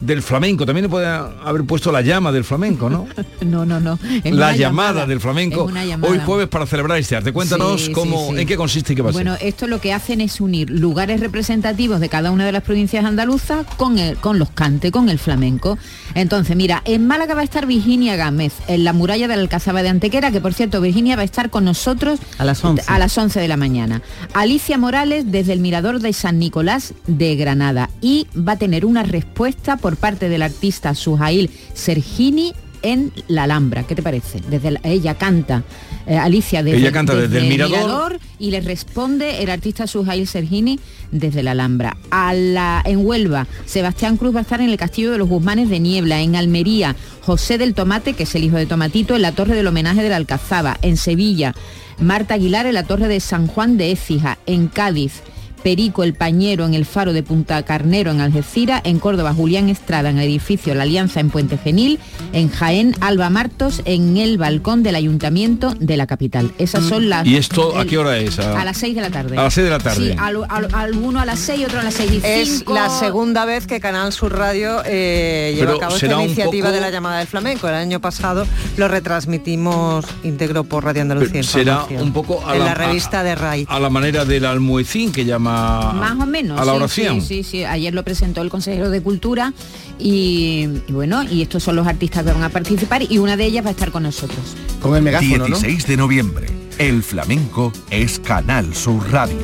[0.00, 0.66] del flamenco.
[0.66, 3.06] También le puede haber puesto la llama del flamenco, ¿no?
[3.46, 3.98] No, no, no.
[4.24, 5.64] Es la una llamada, del flamenco.
[5.66, 6.12] Es una llamada.
[6.12, 7.32] Hoy jueves para celebrar este arte.
[7.32, 8.40] Cuéntanos Sí, cómo, sí, sí.
[8.40, 9.22] en qué consiste y qué va a ser.
[9.24, 13.04] Bueno, esto lo que hacen es unir lugares representativos de cada una de las provincias
[13.04, 15.78] andaluzas con, el, con los cantes, con el flamenco.
[16.14, 19.82] Entonces, mira, en Málaga va a estar Virginia Gámez, en la muralla de la Alcazaba
[19.82, 22.82] de Antequera, que por cierto, Virginia va a estar con nosotros A las 11.
[22.86, 24.02] a las 11 de la mañana.
[24.34, 29.02] Alicia Morales desde el Mirador de San Nicolás de Granada y va a tener una
[29.02, 33.84] respuesta por parte del artista Sujail Sergini en la Alhambra.
[33.84, 34.40] ¿Qué te parece?
[34.50, 35.62] Desde la- ella canta,
[36.06, 38.18] eh, Alicia desde, Ella canta desde el Mirador.
[38.38, 40.78] y le responde el artista Sujail Sergini
[41.12, 41.96] desde la Alhambra.
[42.10, 45.68] A la, en Huelva, Sebastián Cruz va a estar en el Castillo de los Guzmanes
[45.68, 46.20] de Niebla.
[46.20, 49.66] En Almería, José del Tomate, que es el hijo de Tomatito, en la Torre del
[49.66, 50.76] Homenaje de la Alcazaba.
[50.82, 51.54] En Sevilla,
[51.98, 54.38] Marta Aguilar en la Torre de San Juan de Écija.
[54.46, 55.22] En Cádiz,
[55.62, 60.10] Perico el Pañero en el Faro de Punta Carnero en Algeciras, en Córdoba Julián Estrada
[60.10, 61.98] en el edificio La Alianza en Puente Genil,
[62.32, 66.52] en Jaén Alba Martos en el balcón del Ayuntamiento de la capital.
[66.58, 67.26] Esas son las...
[67.26, 68.38] ¿Y esto a el- qué hora es?
[68.38, 69.36] A las 6 de la tarde.
[69.38, 70.12] A las seis de la tarde.
[70.12, 72.74] Sí, al- al- alguno a las 6, otro a las 6 y Es cinco.
[72.74, 76.74] la segunda vez que Canal Sur Radio eh, lleva Pero a cabo esta iniciativa poco-
[76.76, 77.68] de la llamada del flamenco.
[77.68, 78.46] El año pasado
[78.76, 81.42] lo retransmitimos íntegro por Radio Andalucía.
[81.42, 83.66] Será un poco a en la, la, revista de RAI.
[83.68, 86.60] a la manera del almuecín que llama Más o menos.
[86.60, 87.20] a la sí, oración.
[87.20, 87.64] Sí, sí, sí.
[87.64, 89.52] Ayer lo presentó el consejero de Cultura
[89.98, 93.44] y, y bueno, y estos son los artistas que van a participar y una de
[93.44, 94.38] ellas va a estar con nosotros.
[94.80, 95.46] Con el megáfono, ¿no?
[95.46, 96.46] 16 de noviembre.
[96.78, 99.38] El flamenco es Canal Sur Radio.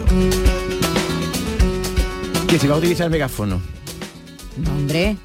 [2.47, 3.61] Que se va a utilizar el megáfono.
[4.59, 5.17] No, hombre.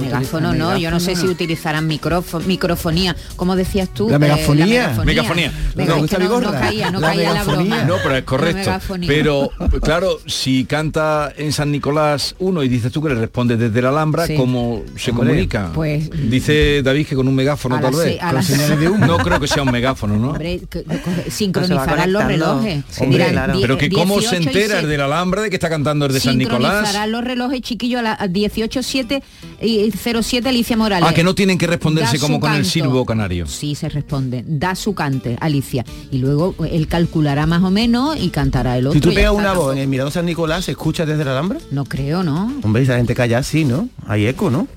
[0.00, 4.08] Megáfono no, yo no sé si utilizarán micrófono, microfonía, como decías tú.
[4.08, 4.94] La eh, megafonía.
[5.04, 5.52] Megafonía.
[5.74, 6.06] Venga, No.
[6.28, 7.76] no, no caía, no La caía la megafonía.
[7.76, 7.84] broma.
[7.84, 8.58] No, pero es correcto.
[8.58, 9.08] megafonía.
[9.08, 9.50] Pero
[9.82, 13.88] claro, si canta en San Nicolás uno y dices tú que le responde desde la
[13.90, 14.34] Alhambra, Sí.
[14.36, 15.70] ¿cómo se Hombre, comunica?
[15.74, 18.02] pues- Dice David que con un megáfono A tal vez.
[18.02, 19.06] seis- a Con las- señales de humo.
[19.06, 20.30] No creo que sea un megáfono, ¿no?
[20.30, 20.60] Hombre,
[21.28, 22.84] sincronizarán los relojes.
[23.60, 25.68] Pero que cómo se 18 y entera se- el de la Alhambra de que está
[25.68, 26.60] cantando el de San Nicolás.
[26.72, 29.22] Sincronizarán los relojes chiquillos a las 18.7
[29.60, 31.08] y 07 Alicia Morales.
[31.08, 33.46] Ah, que no tienen que responderse Da como con el silbo canario.
[33.46, 34.44] Sí, se responde.
[34.46, 35.84] Da su cante, Alicia.
[36.10, 38.94] Y luego eh, él calculará más o menos y cantará el otro.
[38.94, 41.58] Si tú pegas una voz en el Mirador San Nicolás, ¿se escucha desde la Alhambra?
[41.70, 42.52] No creo, ¿no?
[42.62, 43.88] Hombre, esa gente calla así, ¿no?
[44.06, 44.68] Hay eco, ¿no?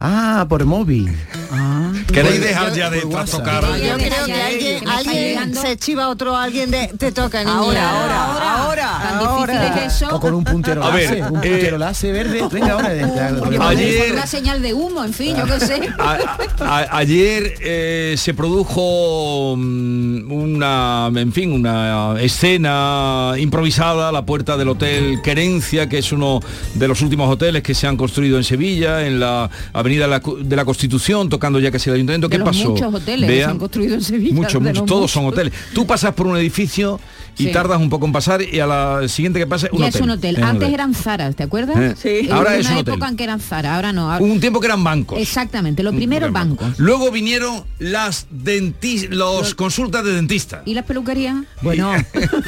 [0.00, 1.12] Ah, por móvil.
[1.50, 1.92] Ah.
[2.06, 3.64] ¿Queréis dejar ya de trastocar?
[3.82, 7.56] Yo creo que alguien, alguien se chiva a otro alguien de te toca niña.
[7.58, 7.90] Ahora,
[8.24, 8.98] ahora, ahora.
[9.02, 10.14] Tan difícil es eso.
[10.14, 12.48] O con un puntero A ver, láser, un eh, puntero láser verde.
[12.52, 13.34] Venga, ahora.
[13.40, 15.80] Porque Ayer- una señal de humo, en fin, yo qué sé.
[15.98, 16.18] A-
[16.60, 24.56] a- ayer eh, se produjo mm, una, en fin, una escena improvisada a la puerta
[24.56, 26.38] del Hotel Querencia, que es uno
[26.74, 29.50] de los últimos hoteles que se han construido en Sevilla, en la
[29.88, 32.28] Avenida de la, Constitución, tocando ya casi el Ayuntamiento.
[32.28, 32.70] De ¿Qué los pasó?
[32.70, 34.34] muchos hoteles que se han construido en Sevilla.
[34.34, 35.52] Muchos, muchos, todos son hoteles.
[35.74, 37.00] Tú pasas por un edificio
[37.38, 37.52] y Sí.
[37.52, 39.94] tardas un poco en pasar y a la siguiente que pasa un Ya hotel.
[39.96, 40.34] es un hotel.
[40.36, 40.74] Es un Antes hotel.
[40.74, 41.76] eran Zaras, ¿te acuerdas?
[41.78, 41.94] Eh.
[42.22, 42.28] Sí.
[42.30, 42.94] Ahora es una un hotel.
[42.94, 44.10] época en que eran Zara, ahora no.
[44.12, 45.18] ahora- Hubo un tiempo que eran bancos.
[45.20, 46.78] Exactamente, lo primero bancos.
[46.78, 50.62] Luego vinieron las dentis los consultas de dentista.
[50.64, 51.36] ¿Y las peluquerías?
[51.62, 51.92] Bueno,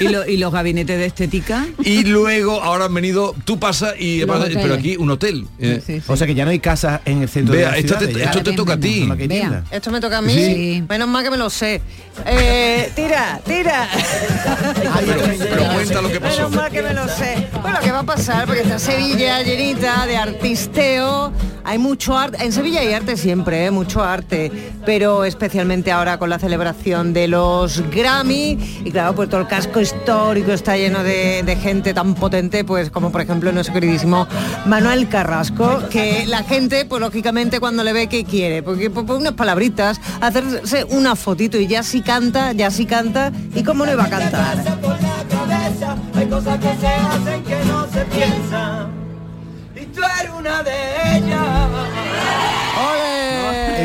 [0.01, 1.67] ¿y, lo- y los gabinetes de estética?
[1.85, 5.47] Y luego ahora han venido, tú pasas y vas- pero aquí un hotel.
[5.59, 6.03] eh.
[6.07, 8.07] O sea que ya no hay casas en el centro Vea, de la esto te-
[8.09, 9.09] ciudad, esto te toca a ti.
[9.71, 10.83] Esto me toca a mí.
[10.89, 11.81] Menos mal que me lo sé.
[12.27, 13.89] Eh, tira, tira.
[15.39, 16.37] Pero cuenta lo que pasó.
[16.37, 17.49] Menos mal que me lo sé.
[17.63, 18.47] Bueno, ¿qué va a pasar?
[18.47, 21.33] Porque está Sevilla llenita de artisteo.
[21.65, 22.43] Hay mucho arte.
[22.45, 23.71] En Sevilla hay arte siempre, ¿eh?
[23.71, 24.51] mucho arte.
[24.87, 28.59] Pero especialmente ahora con la celebración de los Grammy.
[28.85, 32.91] Y claro, pues todo el casco histórico está lleno de, de gente tan potente, pues
[32.91, 34.27] como por ejemplo nuestro queridísimo
[34.67, 39.17] Manuel Carrasco, que la gente, pues lógicamente cuando le ve que quiere, porque por, por
[39.17, 43.93] unas palabritas, hacerse una fotito y ya sí canta, ya sí canta, y cómo no
[43.93, 44.70] iba a cantar.
[46.15, 48.91] Hay cosas que se hacen que no se piensan.
[49.75, 52.60] Y tú eres una de ellas.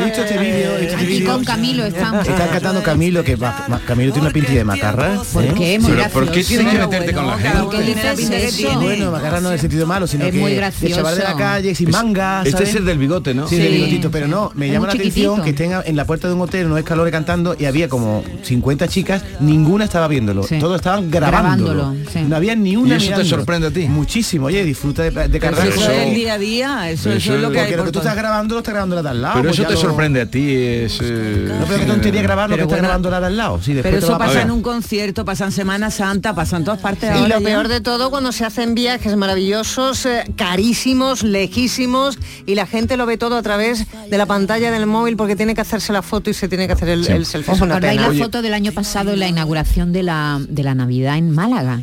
[0.04, 2.28] Visto este vídeo, he visto este Aquí con Camilo estamos.
[2.28, 5.20] Están cantando Camilo, que va- ma- Camilo tiene una pinta de macarra.
[5.32, 5.52] ¿Por ¿eh?
[5.56, 5.78] qué?
[5.78, 7.58] Muy Pero ¿por qué tienes que meterte con la gente?
[7.58, 8.80] ¿Por qué dices eso?
[8.80, 10.94] Bueno, macarra no en el sentido malo, sino Es que muy gracioso.
[10.96, 13.48] chaval de la calle, sin Es- manga, Este es el del bigote, ¿no?
[13.48, 13.62] Sí, Sí.
[13.62, 16.34] de bigotito, pero no, me Es llama la atención que estén en la puerta de
[16.34, 20.58] un hotel unos escalores cantando y había como 50 chicas, ninguna estaba viéndolo, Sí.
[20.58, 21.74] todos estaban grabándolo.
[21.74, 22.20] Grabándolo, sí.
[22.28, 23.86] No había ni una ¿Y eso te sorprende a ti?
[23.88, 27.34] Muchísimo, oye, disfruta de, de cargar eso es el día a día, eso, es lo
[27.34, 29.08] es- que hay Porque lo por que tú estás grabando lo estás grabando la de
[29.10, 29.34] al lado.
[29.34, 30.98] Pero pues eso ya te lo- sorprende a ti, es...
[31.02, 33.60] eh, No, pero qué tontería grabar lo Pero que está grabando la de al lado.
[33.62, 37.10] Sí, Pero eso pasa en un concierto, pasa en Semana Santa, pasa en todas partes
[37.18, 37.40] Y lo ya.
[37.40, 43.06] peor de todo cuando se hacen viajes maravillosos, eh, carísimos, lejísimos y la gente lo
[43.06, 46.30] ve todo a través de la pantalla del móvil porque tiene que hacerse la foto
[46.30, 47.12] y se tiene que hacer el, Sí.
[47.12, 47.52] el selfie.
[47.52, 48.12] ¿Os Es una acordáis pena.
[48.12, 51.80] la foto del año pasado en la inauguración de la, de la Navidad en Málaga?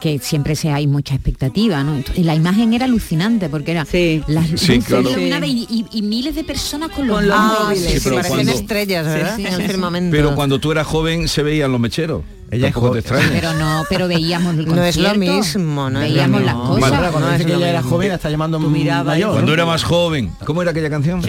[0.00, 2.02] Que siempre se hay mucha expectativa, ¿no?
[2.14, 5.10] Y la imagen era alucinante porque era las Sí, luces claro.
[5.10, 7.84] iluminadas y, y- y miles de personas con los Con los móviles.
[7.92, 9.36] Sí, sí, pero cuando- estrellas, ¿verdad?
[9.36, 9.66] Sí, sí, en el sí.
[9.68, 10.16] firmamento.
[10.16, 12.22] Pero cuando tú eras joven se veían los mecheros.
[12.50, 13.28] Ella es Tampoco joven.
[13.30, 16.46] Pero no, pero veíamos el No es lo concierto, mismo, no veíamos mismo.
[16.46, 16.80] las cosas.
[16.80, 16.96] Vale.
[16.96, 19.32] Ahora, cuando No dice que ella era joven, está llamando mirada, mayor.
[19.32, 19.54] Cuando ¿no?
[19.54, 20.32] era más joven.
[20.44, 21.20] ¿Cómo era aquella canción?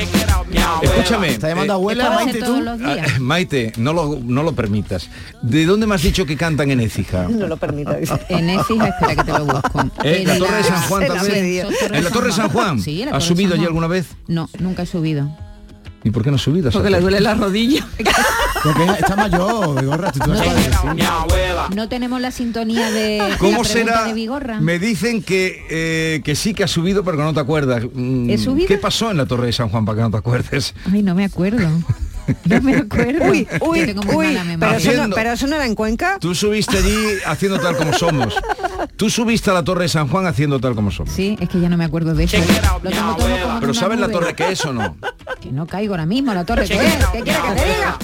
[0.82, 1.30] Escúchame.
[1.32, 2.64] Está llamando eh, abuela, Maite, todos tú.
[2.64, 3.20] los ah, días.
[3.20, 5.10] Maite, no lo, no lo permitas.
[5.42, 7.28] ¿De dónde me has dicho que cantan en Écija?
[7.30, 7.96] No lo permita.
[7.98, 8.14] dice.
[8.30, 9.82] En Écija, espera que te lo busco.
[10.04, 10.22] ¿Eh?
[10.22, 11.68] En ¿La Torre de San Juan también?
[11.94, 12.80] ¿En la Torre de San Juan?
[12.80, 14.08] Sí, ¿Has subido allí alguna vez?
[14.28, 15.30] No, nunca he subido.
[16.04, 16.72] ¿Y por qué no has subido?
[16.72, 17.86] Porque le duele la rodilla.
[18.64, 20.20] Porque está mayor, Vigorra, tú-.
[21.76, 24.04] No tenemos la sintonía de ¿Cómo la será?
[24.06, 24.60] de Vigorra.
[24.60, 27.84] Me dicen que, eh, que sí que has subido, pero que no te acuerdas.
[27.94, 28.68] Mm, ¿He subido?
[28.68, 30.74] ¿Qué pasó en la Torre de San Juan para que no te acuerdes?
[30.92, 31.68] Ay, no me acuerdo.
[32.46, 33.26] No me acuerdo.
[33.30, 35.66] Uy, uy, Yo tengo muy uy, mala pero eso, no, Haciendo- pero eso no era
[35.66, 36.18] en Cuenca.
[36.20, 38.36] Tú subiste allí haciendo tal como somos.
[38.96, 41.14] Tú subiste a la Torre de San Juan haciendo tal como somos.
[41.14, 42.38] Sí, es que ya no me acuerdo de eso.
[42.84, 44.96] Lo tengo todo como en Pero ¿sabes la torre que es o no?
[45.42, 46.96] Que no caigo ahora mismo, la torre que es.
[47.12, 47.98] ¿Qué quieres que te diga?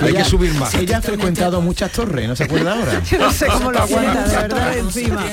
[0.00, 0.74] Hay que subir más.
[0.74, 3.02] Ella ha frecuentado muchas torres, ¿no se acuerda ahora?
[3.10, 4.78] Yo no sé cómo lo aguanta, de verdad.
[4.78, 5.24] encima.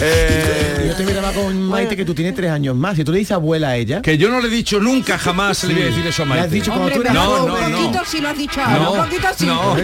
[0.00, 2.96] Eh, Yo te miraba con Maite que tú tienes tres años más.
[2.96, 5.64] Si tú le dices abuela a ella, que yo no le he dicho nunca jamás
[5.64, 6.44] le voy a decir eso a le Maite.
[6.46, 7.78] has dicho cuando Hombre, tú eras No, pero no, un no.
[7.78, 9.46] poquito sí lo has dicho ahora, No, un poquito sí.
[9.46, 9.76] no.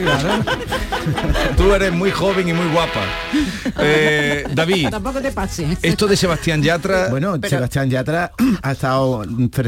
[1.57, 3.01] Tú eres muy joven y muy guapa.
[3.79, 5.79] Eh, David, Tampoco te pases.
[5.83, 8.33] esto de Sebastián Yatra, Bueno, Sebastián Yatra
[8.63, 9.25] ha estado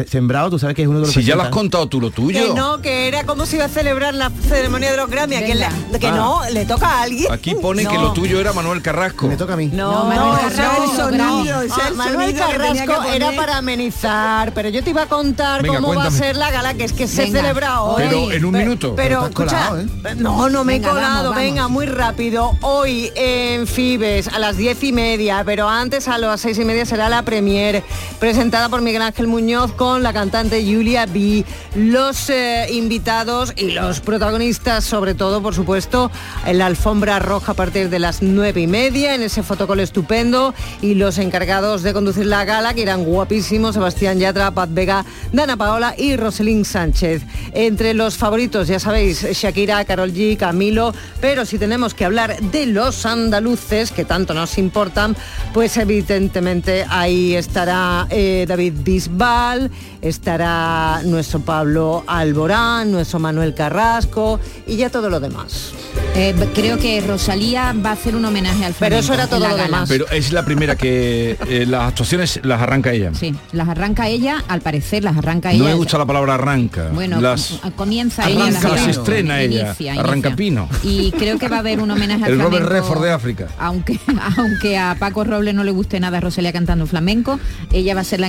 [0.09, 2.11] sembrado, tú sabes que es uno de los si ya lo has contado tú lo
[2.11, 2.55] Que tuyo.
[2.55, 5.37] no, que era como se iba a celebrar la ceremonia de los Grammy.
[5.37, 5.99] ¿a quién le- Venga.
[6.01, 6.13] que Ah.
[6.13, 7.31] no, le toca a alguien.
[7.33, 9.29] Aquí pone que lo tuyo era Manuel Carrasco.
[9.29, 9.71] Me toca a mí.
[9.73, 13.03] No, Manuel no, Carrasco, ese es el no, sonido, Ah, el Manuel que que Carrasco
[13.13, 16.51] era para amenizar, pero yo te iba a contar Venga, cómo va a ser la
[16.51, 17.41] gala, que es que se Venga.
[17.41, 18.03] celebra hoy.
[18.03, 18.95] Pero en un minuto.
[18.97, 19.85] Pero, escucha, colado,
[20.17, 21.37] no, no me Venga, he colado, vamos, vamos.
[21.37, 22.57] venga, muy rápido.
[22.63, 26.85] Hoy en Fibes a las diez y media, pero antes a las seis y media
[26.85, 27.83] será la premier,
[28.19, 31.45] presentada por Miguel Ángel Muñoz con la cantante Julia B.
[31.77, 36.11] Los eh, invitados y los protagonistas, sobre todo, por supuesto,
[36.47, 40.55] en la alfombra roja a partir de las nueve y media, en ese fotocol estupendo,
[40.83, 45.57] y los encargados de conducir la gala, que eran guapísimos, Sebastián Yatra, Paz Vega, Dana
[45.57, 47.23] Paola y Roselín Sánchez.
[47.53, 52.67] Entre los favoritos, ya sabéis, Shakira, Carol G, Camilo, pero si tenemos que hablar de
[52.67, 55.17] los andaluces, que tanto nos importan,
[55.53, 64.77] pues evidentemente ahí estará eh, David Bisbal, estará nuestro Pablo Alborán, nuestro Manuel Carrasco y
[64.77, 65.75] ya todo lo demás.
[66.15, 69.51] Eh, creo que Rosalía va a hacer un homenaje al Pero eso era todo la
[69.51, 69.89] lo demás.
[69.89, 73.13] Pero es la primera que eh, las actuaciones las arranca ella.
[73.15, 75.65] Sí, las arranca ella, al parecer las arranca No ella.
[75.67, 76.89] me gusta la palabra arranca.
[76.93, 79.67] Bueno, las com- comienza ella arranca, las las estrena ella.
[79.79, 80.69] Inicia, Arranca pino.
[80.83, 82.89] Y creo que va a haber un homenaje al El Robert flamenco.
[82.89, 83.47] Redford de África.
[83.59, 84.01] Aunque,
[84.37, 87.39] aunque a Paco Robles no le guste nada Rosalía cantando flamenco,
[87.73, 88.29] ella va a ser la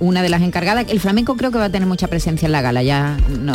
[0.00, 0.86] una de las encargadas.
[0.88, 2.82] El flamenco creo que va a tener mucha presencia en la gala.
[2.82, 3.52] Ya no,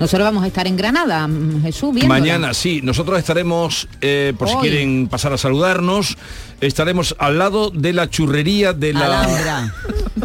[0.00, 2.20] nosotros vamos a estar en Granada, mm, Jesús, viéndola.
[2.20, 6.16] Mañana, sí, nosotros estaremos, eh, por si quieren pasar a saludarnos,
[6.60, 9.22] estaremos al lado de la churrería de la...
[9.22, 9.74] Alhambra.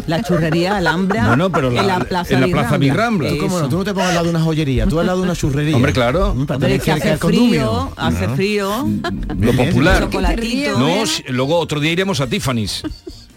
[0.06, 1.26] La churrería Alhambra.
[1.28, 3.28] Bueno, pero la- en la plaza en la Plaza Birrambla.
[3.30, 5.18] Tú, cómo no, tú no te pongas al lado de una joyería, tú al lado
[5.18, 5.76] de una churrería.
[5.76, 6.34] Hombre, claro.
[6.34, 8.34] Mm, Hombre, es que hace frío, hace No.
[8.36, 8.88] frío.
[9.38, 10.00] Lo popular.
[10.04, 10.78] Chocolatito.
[10.78, 12.82] No, si- luego otro día iremos a Tiffany's.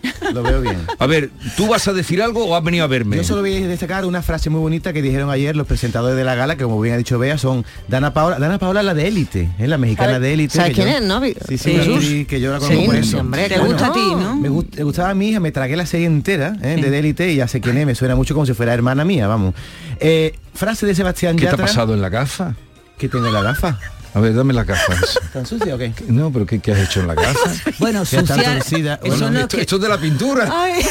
[0.33, 0.77] Lo veo bien.
[0.99, 3.17] A ver, ¿tú vas a decir algo o has venido a verme?
[3.17, 6.23] Yo solo voy a destacar una frase muy bonita que dijeron ayer los presentadores de
[6.23, 8.93] la gala, que como bien ha dicho Bea, son Dana Paola, Dana Paola es la
[8.93, 10.55] de élite, es la mexicana ¿Sabe- de élite.
[10.55, 11.21] sabe que quién yo- es, no?
[11.47, 13.19] Sí, sí, que yo la conozco Sí, por eso.
[13.19, 14.35] hombre, ¿Te gusta a ti, no?
[14.37, 16.77] Me, gust- me gustaba a mi hija, me tragué la serie entera ¿eh?
[16.81, 19.27] de élite y ya sé quién es, me suena mucho como si fuera hermana mía,
[19.27, 19.53] vamos.
[19.99, 22.55] Eh, frase de Sebastián ¿Qué te ha pasado en la gafa?
[22.97, 23.79] Que tengo la gafa.
[24.13, 24.93] A ver, dame la caja.
[25.33, 25.93] ¿Tan sucia o qué?
[26.07, 27.39] No, pero ¿qué, qué has hecho en la casa?
[27.79, 28.93] Bueno, Que está sucia, torcida.
[29.01, 30.49] eso Bueno, no esto, que- esto es de la pintura.
[30.51, 30.83] Ay,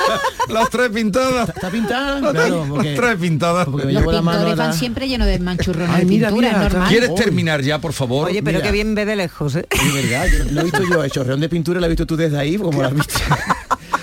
[0.48, 1.48] Las tres pintadas.
[1.48, 2.20] ¿Está pintada?
[2.20, 3.64] Las Claro, tres- porque, las tres pintadas.
[3.66, 6.28] porque me Los llevo la mano la- van siempre llenos de manchurrones Ay, de mira,
[6.28, 6.88] pintura, mira, es normal.
[6.88, 8.28] ¿Quieres terminar ya, por favor?
[8.28, 8.66] oye, pero Mira.
[8.68, 9.66] qué bien ve de lejos, ¿eh?
[9.70, 12.16] Es verdad, yo lo he visto yo, el chorreón de pintura lo has visto tú
[12.16, 13.18] desde ahí, como lo has visto.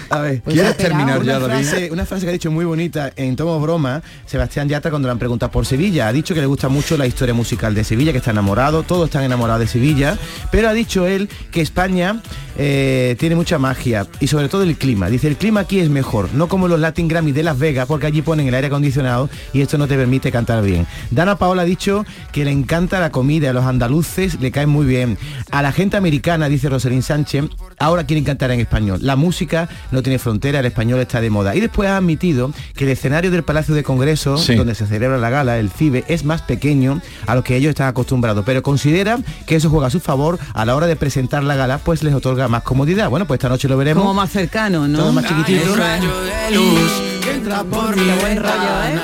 [0.10, 3.12] A ver, Pues ¿Quieres terminar ya, una frase, una frase que ha dicho muy bonita
[3.16, 6.08] en tomo broma Sebastián Yatra cuando le han preguntado por Sevilla.
[6.08, 9.06] Ha dicho que le gusta mucho la historia musical de Sevilla que está enamorado todos
[9.06, 10.18] están enamorados de Sevilla
[10.52, 12.22] pero ha dicho él que España
[12.58, 14.08] eh, tiene mucha magia.
[14.20, 15.10] Y sobre todo el clima.
[15.10, 18.08] Dice el clima aquí es mejor no como los Latin Grammy de Las Vegas porque
[18.08, 20.88] allí ponen el aire acondicionado y esto no te permite cantar bien.
[21.12, 24.86] Dana Paola ha dicho que le encanta la comida a los andaluces le cae muy
[24.86, 25.18] bien.
[25.52, 27.46] A la gente americana dice Roselín Sánchez
[27.80, 29.00] ahora quieren cantar en español.
[29.02, 31.56] La música no tiene frontera el español está de moda.
[31.56, 34.56] Y después ha admitido que el escenario del Palacio de Congreso Sí.
[34.56, 37.88] donde se celebra la gala el FIBE es más pequeño a lo que ellos están
[37.88, 38.44] acostumbrados.
[38.46, 41.78] Pero considera que eso juega a su favor a la hora de presentar la gala
[41.80, 44.98] pues les otorga más comodidad bueno pues esta noche lo veremos como más cercano, ¿no?
[44.98, 46.02] todo más chiquitito Eso es.
[46.02, 46.92] de luz
[47.24, 49.00] que entra por mi buen rollo, ¿eh?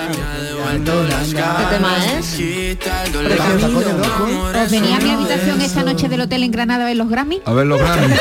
[0.71, 2.37] ¿Qué tema es?
[4.63, 7.41] ¿Os venía a mi habitación esta noche del hotel en Granada a ver los Grammy?
[7.45, 8.15] A ver los Grammy.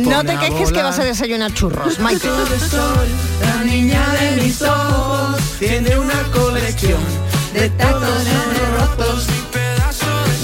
[0.00, 2.28] No te quejes que vas a desayunar churros, Mike.
[3.40, 7.00] La niña de mis ojos tiene una colección
[7.54, 8.34] de tacones
[8.78, 9.26] rotos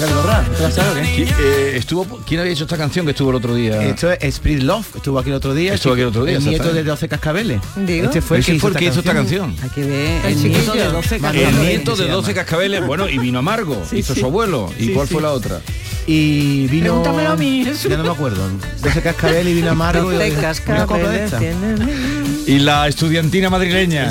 [0.05, 0.49] y pedazos ¿Ya lo borrar?
[0.49, 1.25] ¿Te la sabes o qué?
[1.25, 3.81] ¿Qui- eh, estuvo, ¿Quién había hecho esta canción que estuvo el otro día?
[3.83, 5.73] Esto es Spirit Love, estuvo aquí el otro día.
[5.73, 7.61] Estuvo aquí el otro día, El nieto de 12 cascabeles.
[7.75, 8.05] Digo.
[8.05, 8.53] Este fue el que
[8.85, 9.55] hizo esta canción.
[9.61, 11.55] Hay que ver El el nieto de 12 El El canciones.
[11.61, 12.41] nieto se de 12 llama.
[12.41, 14.71] cascabeles, bueno, y vino amargo, hizo su abuelo.
[14.77, 15.59] ¿Y cuál fue la otra?
[16.05, 17.01] Y vino...
[17.01, 17.65] Pregúntamelo a mí.
[17.89, 18.49] Ya no me acuerdo.
[18.81, 20.11] 12 cascabeles y vino amargo.
[20.13, 21.39] y- Te una copla de cascabeles esta.
[21.39, 24.09] tienen- Y la estudiantina madrileña.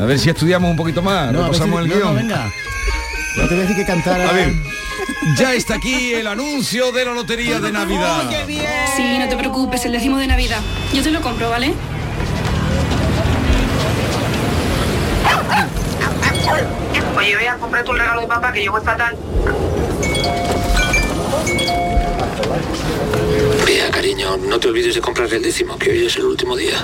[0.00, 2.14] A ver si estudiamos un poquito más, No, repasamos el no, guion.
[2.14, 2.50] venga.
[3.36, 4.30] No te voy a decir que cantara...
[4.30, 4.52] A ver,
[5.36, 8.30] ya está aquí el anuncio de la lotería de Navidad.
[8.96, 10.60] Sí, no te preocupes, el décimo de Navidad.
[10.92, 11.74] Yo te lo compro, ¿vale?
[17.16, 19.16] Oye, ve a comprar tu regalo de papá que yo voy fatal.
[23.66, 26.76] Vea, cariño, no te olvides de comprar el décimo, que hoy es el último día.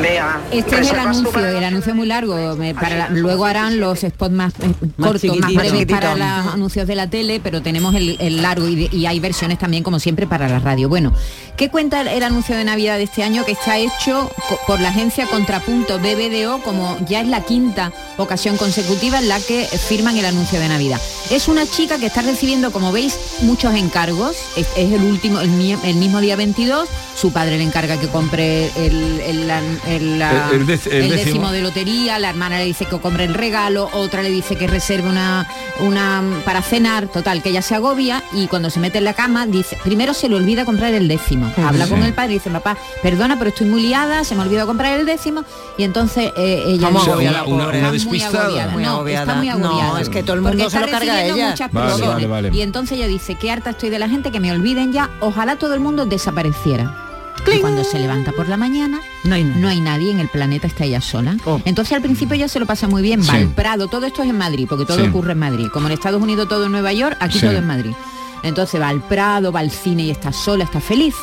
[0.00, 0.40] Vea.
[0.52, 2.56] Este es el anuncio, el anuncio muy largo.
[2.56, 6.86] me- para la- luego harán los spots más, eh, cortos, más breves para los anuncios
[6.86, 9.98] de la tele, pero tenemos el, el largo y, de- y hay versiones también, como
[9.98, 10.88] siempre, para la radio.
[10.88, 11.12] Bueno,
[11.56, 14.30] ¿qué cuenta el, el anuncio de Navidad de este año que está hecho
[14.66, 19.64] por la agencia Contrapunto BBDO, como ya es la quinta ocasión consecutiva en la que
[19.64, 21.00] firman el anuncio de Navidad?
[21.30, 24.36] Es una chica que está recibiendo, como veis, muchos encargos.
[24.56, 26.88] Es, es el último, el, mi- el mismo día 22.
[27.16, 29.50] Su padre le encarga que compre el, el-
[29.96, 31.24] el- la- El- el dec- el el décimo.
[31.24, 34.66] décimo de lotería, la hermana le dice que compre el regalo, otra le dice que
[34.66, 35.46] reserve una,
[35.80, 39.46] una para cenar, total, que ella se agobia y cuando se mete en la cama
[39.46, 41.52] dice, primero se le olvida comprar el décimo.
[41.64, 41.90] Habla Sí.
[41.90, 44.98] con el padre y dice, papá, perdona, pero estoy muy liada, se me olvidó comprar
[44.98, 45.44] el décimo
[45.76, 47.78] y entonces eh, ella Vamos, dice, agobiada, una- una- pobre.
[47.80, 48.72] una Está muy agobiada.
[48.72, 49.22] Muy No, agobiada.
[49.24, 50.00] está muy No, agobiada.
[50.00, 51.50] es que todo el Porque mundo se está lo carga a recibiendo ella.
[51.50, 52.14] muchas Vale, presiones.
[52.14, 52.56] vale, vale.
[52.56, 55.56] Y entonces ella dice, qué harta estoy de la gente, que me olviden ya, ojalá
[55.56, 57.07] todo el mundo desapareciera.
[57.56, 60.66] Y cuando se levanta por la mañana, No hay no hay nadie en el planeta,
[60.66, 61.36] está ella sola.
[61.44, 61.60] Oh.
[61.64, 63.36] Entonces al principio ella se lo pasa muy bien, va Sí.
[63.36, 65.06] al Prado, todo esto es en Madrid, porque todo Sí.
[65.08, 65.66] ocurre en Madrid.
[65.72, 67.46] Como en Estados Unidos todo en Nueva York, aquí Sí.
[67.46, 67.92] todo en Madrid.
[68.42, 71.14] Entonces va al Prado, va al cine y está sola, está feliz.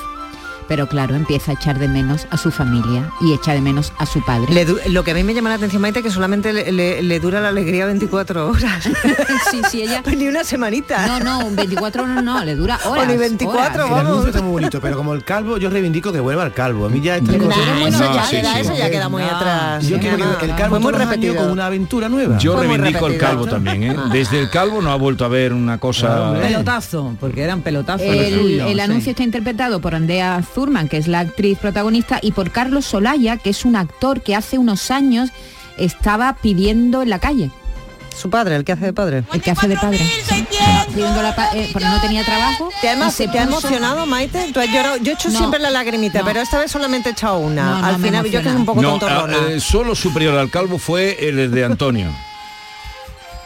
[0.68, 4.05] Pero claro, empieza a echar de menos a su familia y echa de menos a
[4.05, 4.51] su padre.
[4.53, 7.20] Le lo que a mí me llama la atención, Maite, que solamente le, le- le
[7.20, 8.84] dura la alegría 24 horas.
[9.51, 10.01] sí, sí, ella...
[10.03, 11.05] Pues ni una semanita.
[11.07, 13.03] No, no, 24 horas no, le dura horas.
[13.03, 13.99] O ni 24, horas.
[14.01, 16.86] El anuncio está muy bonito, pero como el calvo, yo reivindico que vuelva al calvo.
[16.88, 17.59] A mí ya estas Nah, cosas...
[17.88, 19.88] eso No, ya, sí, eso ya queda muy No, atrás.
[19.88, 21.36] Yo quiero que el calvo repetido.
[21.36, 22.38] con una aventura nueva.
[22.38, 23.95] Yo reivindico el calvo también, ¿eh?
[24.11, 26.34] Desde el calvo no ha vuelto a ver una cosa...
[26.41, 28.01] Pelotazo, porque eran pelotazos.
[28.07, 28.80] El, el sí.
[28.80, 33.38] anuncio está interpretado por Andrea Zurman, que es la actriz protagonista, y por Carlos Solaya,
[33.38, 35.30] que es un actor que hace unos años
[35.78, 37.51] estaba pidiendo en la calle.
[38.18, 39.26] Su padre, el que hace de padre.
[39.34, 39.97] El que hace de padre.
[39.99, 40.45] Sí.
[40.93, 42.70] Pidiendo la pa- eh, porque no tenía trabajo.
[42.80, 44.51] ¿Te ha, emo- y se te ha emocionado, Maite?
[44.53, 44.95] ¿Tú has llorado?
[44.97, 45.38] Yo he hecho No.
[45.38, 46.26] siempre la lagrimita, No.
[46.26, 47.66] pero esta vez solamente he echado una.
[47.72, 49.36] No, no Al final, yo que es un poco No, tontorrona.
[49.38, 52.08] ah, eh, solo superior al calvo fue el de Antonio.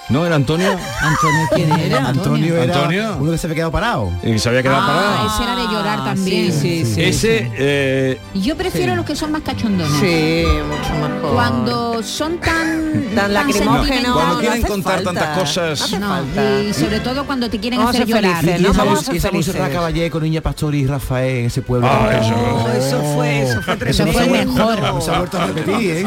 [0.10, 0.72] ¿No era Antonio?
[1.01, 2.07] Antonio, ¿quién era?
[2.07, 3.18] Antonio era Antonio.
[3.20, 4.12] uno que se había quedado parado.
[4.24, 5.28] Que se había quedado Ah, parado.
[5.28, 6.51] ese era de llorar Ah, también.
[6.51, 7.03] Sí, sí, sí.
[7.03, 9.93] Ese, eh, Yo prefiero los que son más cachondones.
[9.99, 11.34] Sí, mucho mejor.
[11.36, 15.14] Cuando son tan Tan lacrimógenos, cuando quieren contar falta.
[15.14, 15.91] tantas cosas...
[15.99, 16.62] No, falta.
[16.64, 18.38] y sobre todo cuando te quieren hacer llorar.
[18.41, 18.72] felices, Y ¿no?
[18.72, 19.53] esa, Vamos y esa felices.
[19.53, 21.88] Montserrat Caballé con Niña Pastor y Rafael en ese pueblo.
[21.88, 24.12] Ah, eso- Oh, eso fue, eso fue Eso tremendo.
[24.14, 25.01] fue el mejor.
[25.03, 26.05] Se ha vuelto a repetir, ¿eh?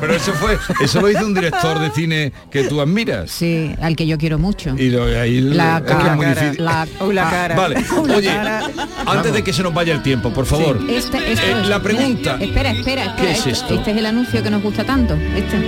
[0.00, 3.30] Pero eso fue, eso lo hizo un director de cine que tú admiras.
[3.44, 4.74] Sí, al que yo quiero mucho.
[4.78, 6.64] Y lo- ahí La es que cara, es difícil.
[6.64, 7.54] la- la Ah, cara.
[7.56, 7.74] Vale,
[8.06, 8.70] la oye, cara.
[9.06, 10.78] antes de que se nos vaya el tiempo, por favor.
[10.88, 12.38] Este- esto eh, es- la pregunta.
[12.40, 13.16] Espera, espera, espera.
[13.16, 13.74] ¿Qué es este, esto?
[13.74, 15.14] este es el anuncio que nos gusta tanto.
[15.14, 15.58] Este.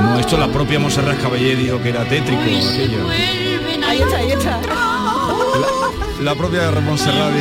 [0.00, 3.08] No, esto la propia Monserrat Caballé dijo que era tétrico aquello.
[3.88, 4.60] Ahí está, ahí está.
[6.22, 7.32] La propia Montserrat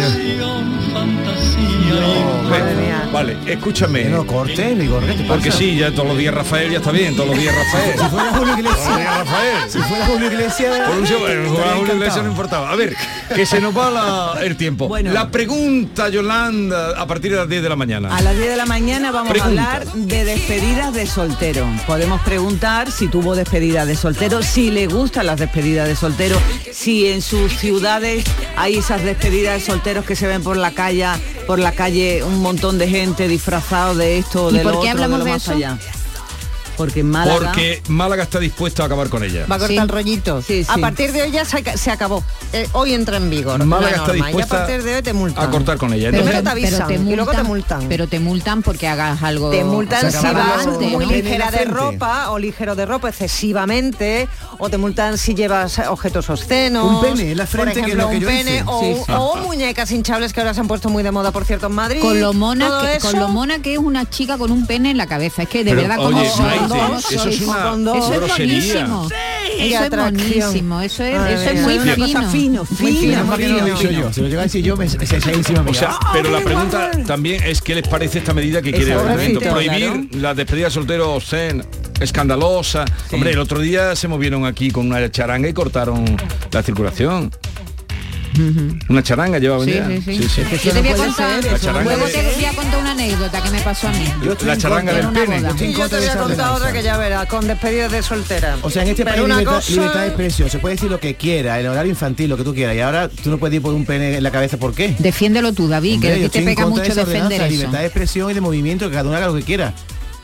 [3.11, 4.05] Vale, escúchame.
[4.05, 7.15] No corte, Vigor, ¿qué te Porque sí, ya todos los días Rafael ya está bien,
[7.15, 7.93] todos los días Rafael.
[7.99, 8.83] Si fuera Julio Iglesias.
[8.83, 9.55] Todos los días Rafael.
[9.69, 10.79] Si fuera Julio Iglesias.
[10.87, 11.93] Por un a Julio.
[11.93, 12.71] Iglesias no importaba.
[12.71, 12.95] A ver,
[13.35, 14.89] que se nos va la- el tiempo.
[15.03, 18.15] La pregunta, Yolanda, a partir de las 10 de la mañana.
[18.15, 19.61] A las 10 de la mañana vamos Pregunta.
[19.63, 21.67] a hablar de despedidas de soltero.
[21.85, 26.37] Podemos preguntar si tuvo despedida de soltero, si le gustan las despedidas de soltero,
[26.71, 28.23] si en sus ciudades
[28.55, 31.05] hay esas despedidas de solteros que se ven por la calle,
[31.45, 31.82] por la calle
[32.23, 35.25] un montón de gente disfrazado de esto, ¿Y de por lo qué otro, hablamos lo
[35.25, 35.51] de más eso?
[35.53, 35.77] allá.
[36.77, 39.45] Porque Málaga Porque Málaga está dispuesta a acabar con ella.
[39.51, 40.41] Va a cortar el rollito.
[40.67, 42.23] A partir de hoy ya se, ac- se acabó.
[42.51, 43.63] Eh, hoy entra en vigor.
[43.65, 44.17] Málaga la está norma.
[44.17, 45.43] Y a dispuesta partir de hoy te multan.
[45.47, 46.09] a cortar con ella.
[46.09, 47.85] Primero Entonces- te avisan y luego te multan.
[47.89, 49.49] Pero te multan porque hagas algo.
[49.51, 51.11] Te multan si vas antes, muy ¿no?
[51.11, 56.83] ligera de ropa o ligero de ropa excesivamente, o te multan si llevas objetos obscenos.
[56.85, 58.79] Un pene en la frente, por que es ejemplo, lo que un yo pene o,
[58.81, 59.11] Sí, sí.
[59.15, 62.01] o muñecas hinchables que ahora se han puesto muy de moda, por cierto, en Madrid.
[62.01, 64.97] Con lo mona que, con lo mona que es una chica con un pene en
[64.97, 65.43] la cabeza.
[65.43, 68.87] Es que de Pero, verdad como oye, son Eso es una eso es grosería.
[69.57, 70.81] Qué Eso es monísimo.
[70.81, 71.77] Eso es, eso es muy.
[71.77, 72.05] Una fino.
[72.07, 73.65] cosa fino, fino, fino.
[73.65, 74.13] Dicho yo.
[74.13, 76.91] Si lo llega a decir yo, me, se, se encima O sea, pero la pregunta
[77.05, 80.71] también es qué les parece esta medida que quiere el pobrecita, Prohibir la despedida de
[80.71, 81.63] soltero obscena,
[81.99, 82.85] escandalosa.
[83.11, 86.03] Hombre, el otro día se movieron aquí con una charanga y cortaron
[86.51, 87.31] la circulación.
[88.89, 90.43] Una charanga Sí, sí, sí.
[90.63, 93.41] Yo te voy a contar, La charanga luego de- te voy a contar una anécdota
[93.43, 94.05] que me pasó a mí.
[94.45, 95.41] La charanga del pene.
[95.73, 98.57] yo te voy a contar otra que ya verás, con despedidas de soltera.
[98.61, 100.99] O sea, en este país una libertad, cosa- libertad de expresión, se puede decir lo
[100.99, 103.61] que quiera, el horario infantil, lo que tú quieras, y ahora tú no puedes ir
[103.61, 104.95] por un pene en la cabeza, ¿por qué?
[104.99, 107.53] Defiéndelo tú, David, Hombre, que te pega mucho esa defender ordenanza, eso.
[107.55, 109.73] Libertad de expresión y de movimiento, que cada uno haga lo que quiera.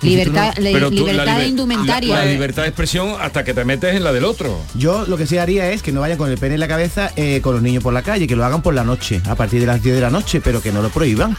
[0.01, 2.15] Libertad, no- le- Pero tú, la libertad liber- indumentaria.
[2.15, 4.59] La, la libertad de expresión hasta que te metes en la del otro.
[4.75, 7.11] Yo lo que sí haría es que no vayan con el pene en la cabeza
[7.15, 9.59] eh, con los niños por la calle, que lo hagan por la noche, a partir
[9.61, 11.35] de las 10 de la noche, pero que no lo prohíban.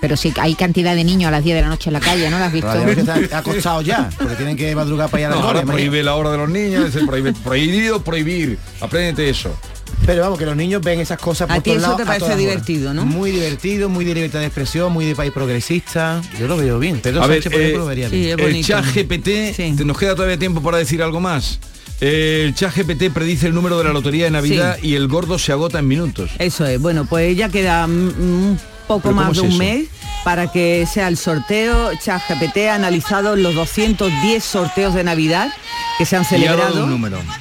[0.00, 2.28] Pero sí, hay cantidad de niños a las 10 de la noche en la calle,
[2.28, 2.68] ¿no lo has visto?
[3.32, 6.36] Acostados ya, porque tienen que madrugar para allá a No, ahora prohíbe la hora de
[6.36, 8.58] los niños, es el prohíbe- prohibido prohibir.
[8.80, 9.56] Apréndete eso.
[10.06, 12.06] Pero vamos, que los niños ven esas cosas por A ti todos eso lados, te
[12.06, 12.38] parece horas.
[12.38, 13.06] divertido, ¿no?
[13.06, 16.20] Muy divertido, muy de libertad de expresión, muy de país progresista.
[16.38, 17.00] Yo lo veo bien.
[17.00, 18.38] Pedro A ver, por eh, ejemplo, lo vería bien.
[18.38, 19.24] el chat GPT,
[19.76, 21.58] ¿te- ¿nos queda todavía tiempo para decir algo más?
[22.00, 25.52] El chat GPT predice el número de la lotería de Navidad y el gordo se
[25.52, 26.30] agota en minutos.
[26.38, 29.48] Eso es, bueno, pues ya queda mm, un poco ¿Pero cómo más de es un
[29.50, 29.58] eso?
[29.58, 29.88] mes
[30.24, 31.92] para que sea el sorteo.
[32.02, 35.50] ChatGPT ha analizado los 210 sorteos de Navidad
[35.98, 36.86] que se han Y ha celebrado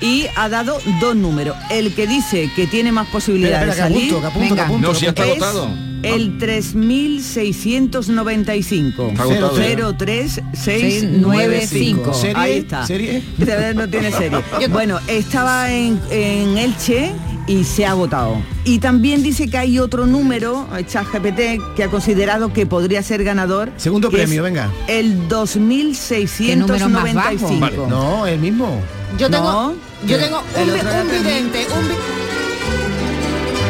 [0.01, 1.55] y ha dado dos números.
[1.69, 4.55] El que dice que tiene más posibilidades Espera, espera, de que salir apunto, que apunto,
[4.55, 5.69] que apunto, No, si está es agotado.
[6.03, 9.63] el 3695 Está agotado ya.
[9.97, 12.35] 03695 ¿Serie?
[12.37, 13.23] ahí está ¿Serie?
[13.75, 14.39] no tiene serie
[14.69, 17.11] bueno estaba en, en Elche
[17.47, 22.53] y se ha agotado y también dice que hay otro número ChatGPT que ha considerado
[22.53, 24.71] que podría ser ganador Segundo premio, es venga.
[24.87, 27.31] el ¿Qué número más bajo?
[27.31, 27.77] 2695 Vale.
[27.89, 28.79] No, el mismo.
[29.17, 29.73] Yo tengo, No,
[30.07, 31.87] yo tengo un, un vidente, un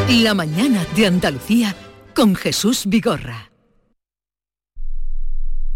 [0.07, 1.75] vi- La mañana de Andalucía
[2.13, 3.49] con Jesús Vigorra.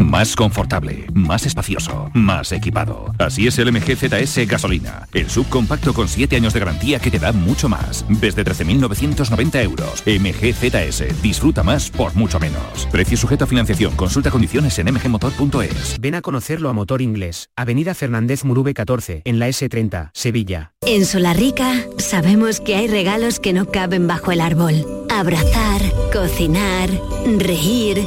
[0.00, 3.14] Más confortable, más espacioso, más equipado.
[3.18, 5.06] Así es el MG ZS Gasolina.
[5.12, 8.06] El subcompacto con 7 años de garantía que te da mucho más.
[8.08, 10.02] Desde 13.990 euros.
[10.06, 11.22] MG ZS.
[11.22, 12.88] Disfruta más por mucho menos.
[12.90, 13.94] Precio sujeto a financiación.
[13.94, 16.00] Consulta condiciones en mgmotor.es.
[16.00, 20.72] Ven a conocerlo a Motor Inglés, Avenida Fernández Murube 14, en la S30, Sevilla.
[20.86, 24.86] En Solarrica sabemos que hay regalos que no caben bajo el árbol.
[25.10, 26.88] Abrazar, cocinar,
[27.38, 28.06] reír,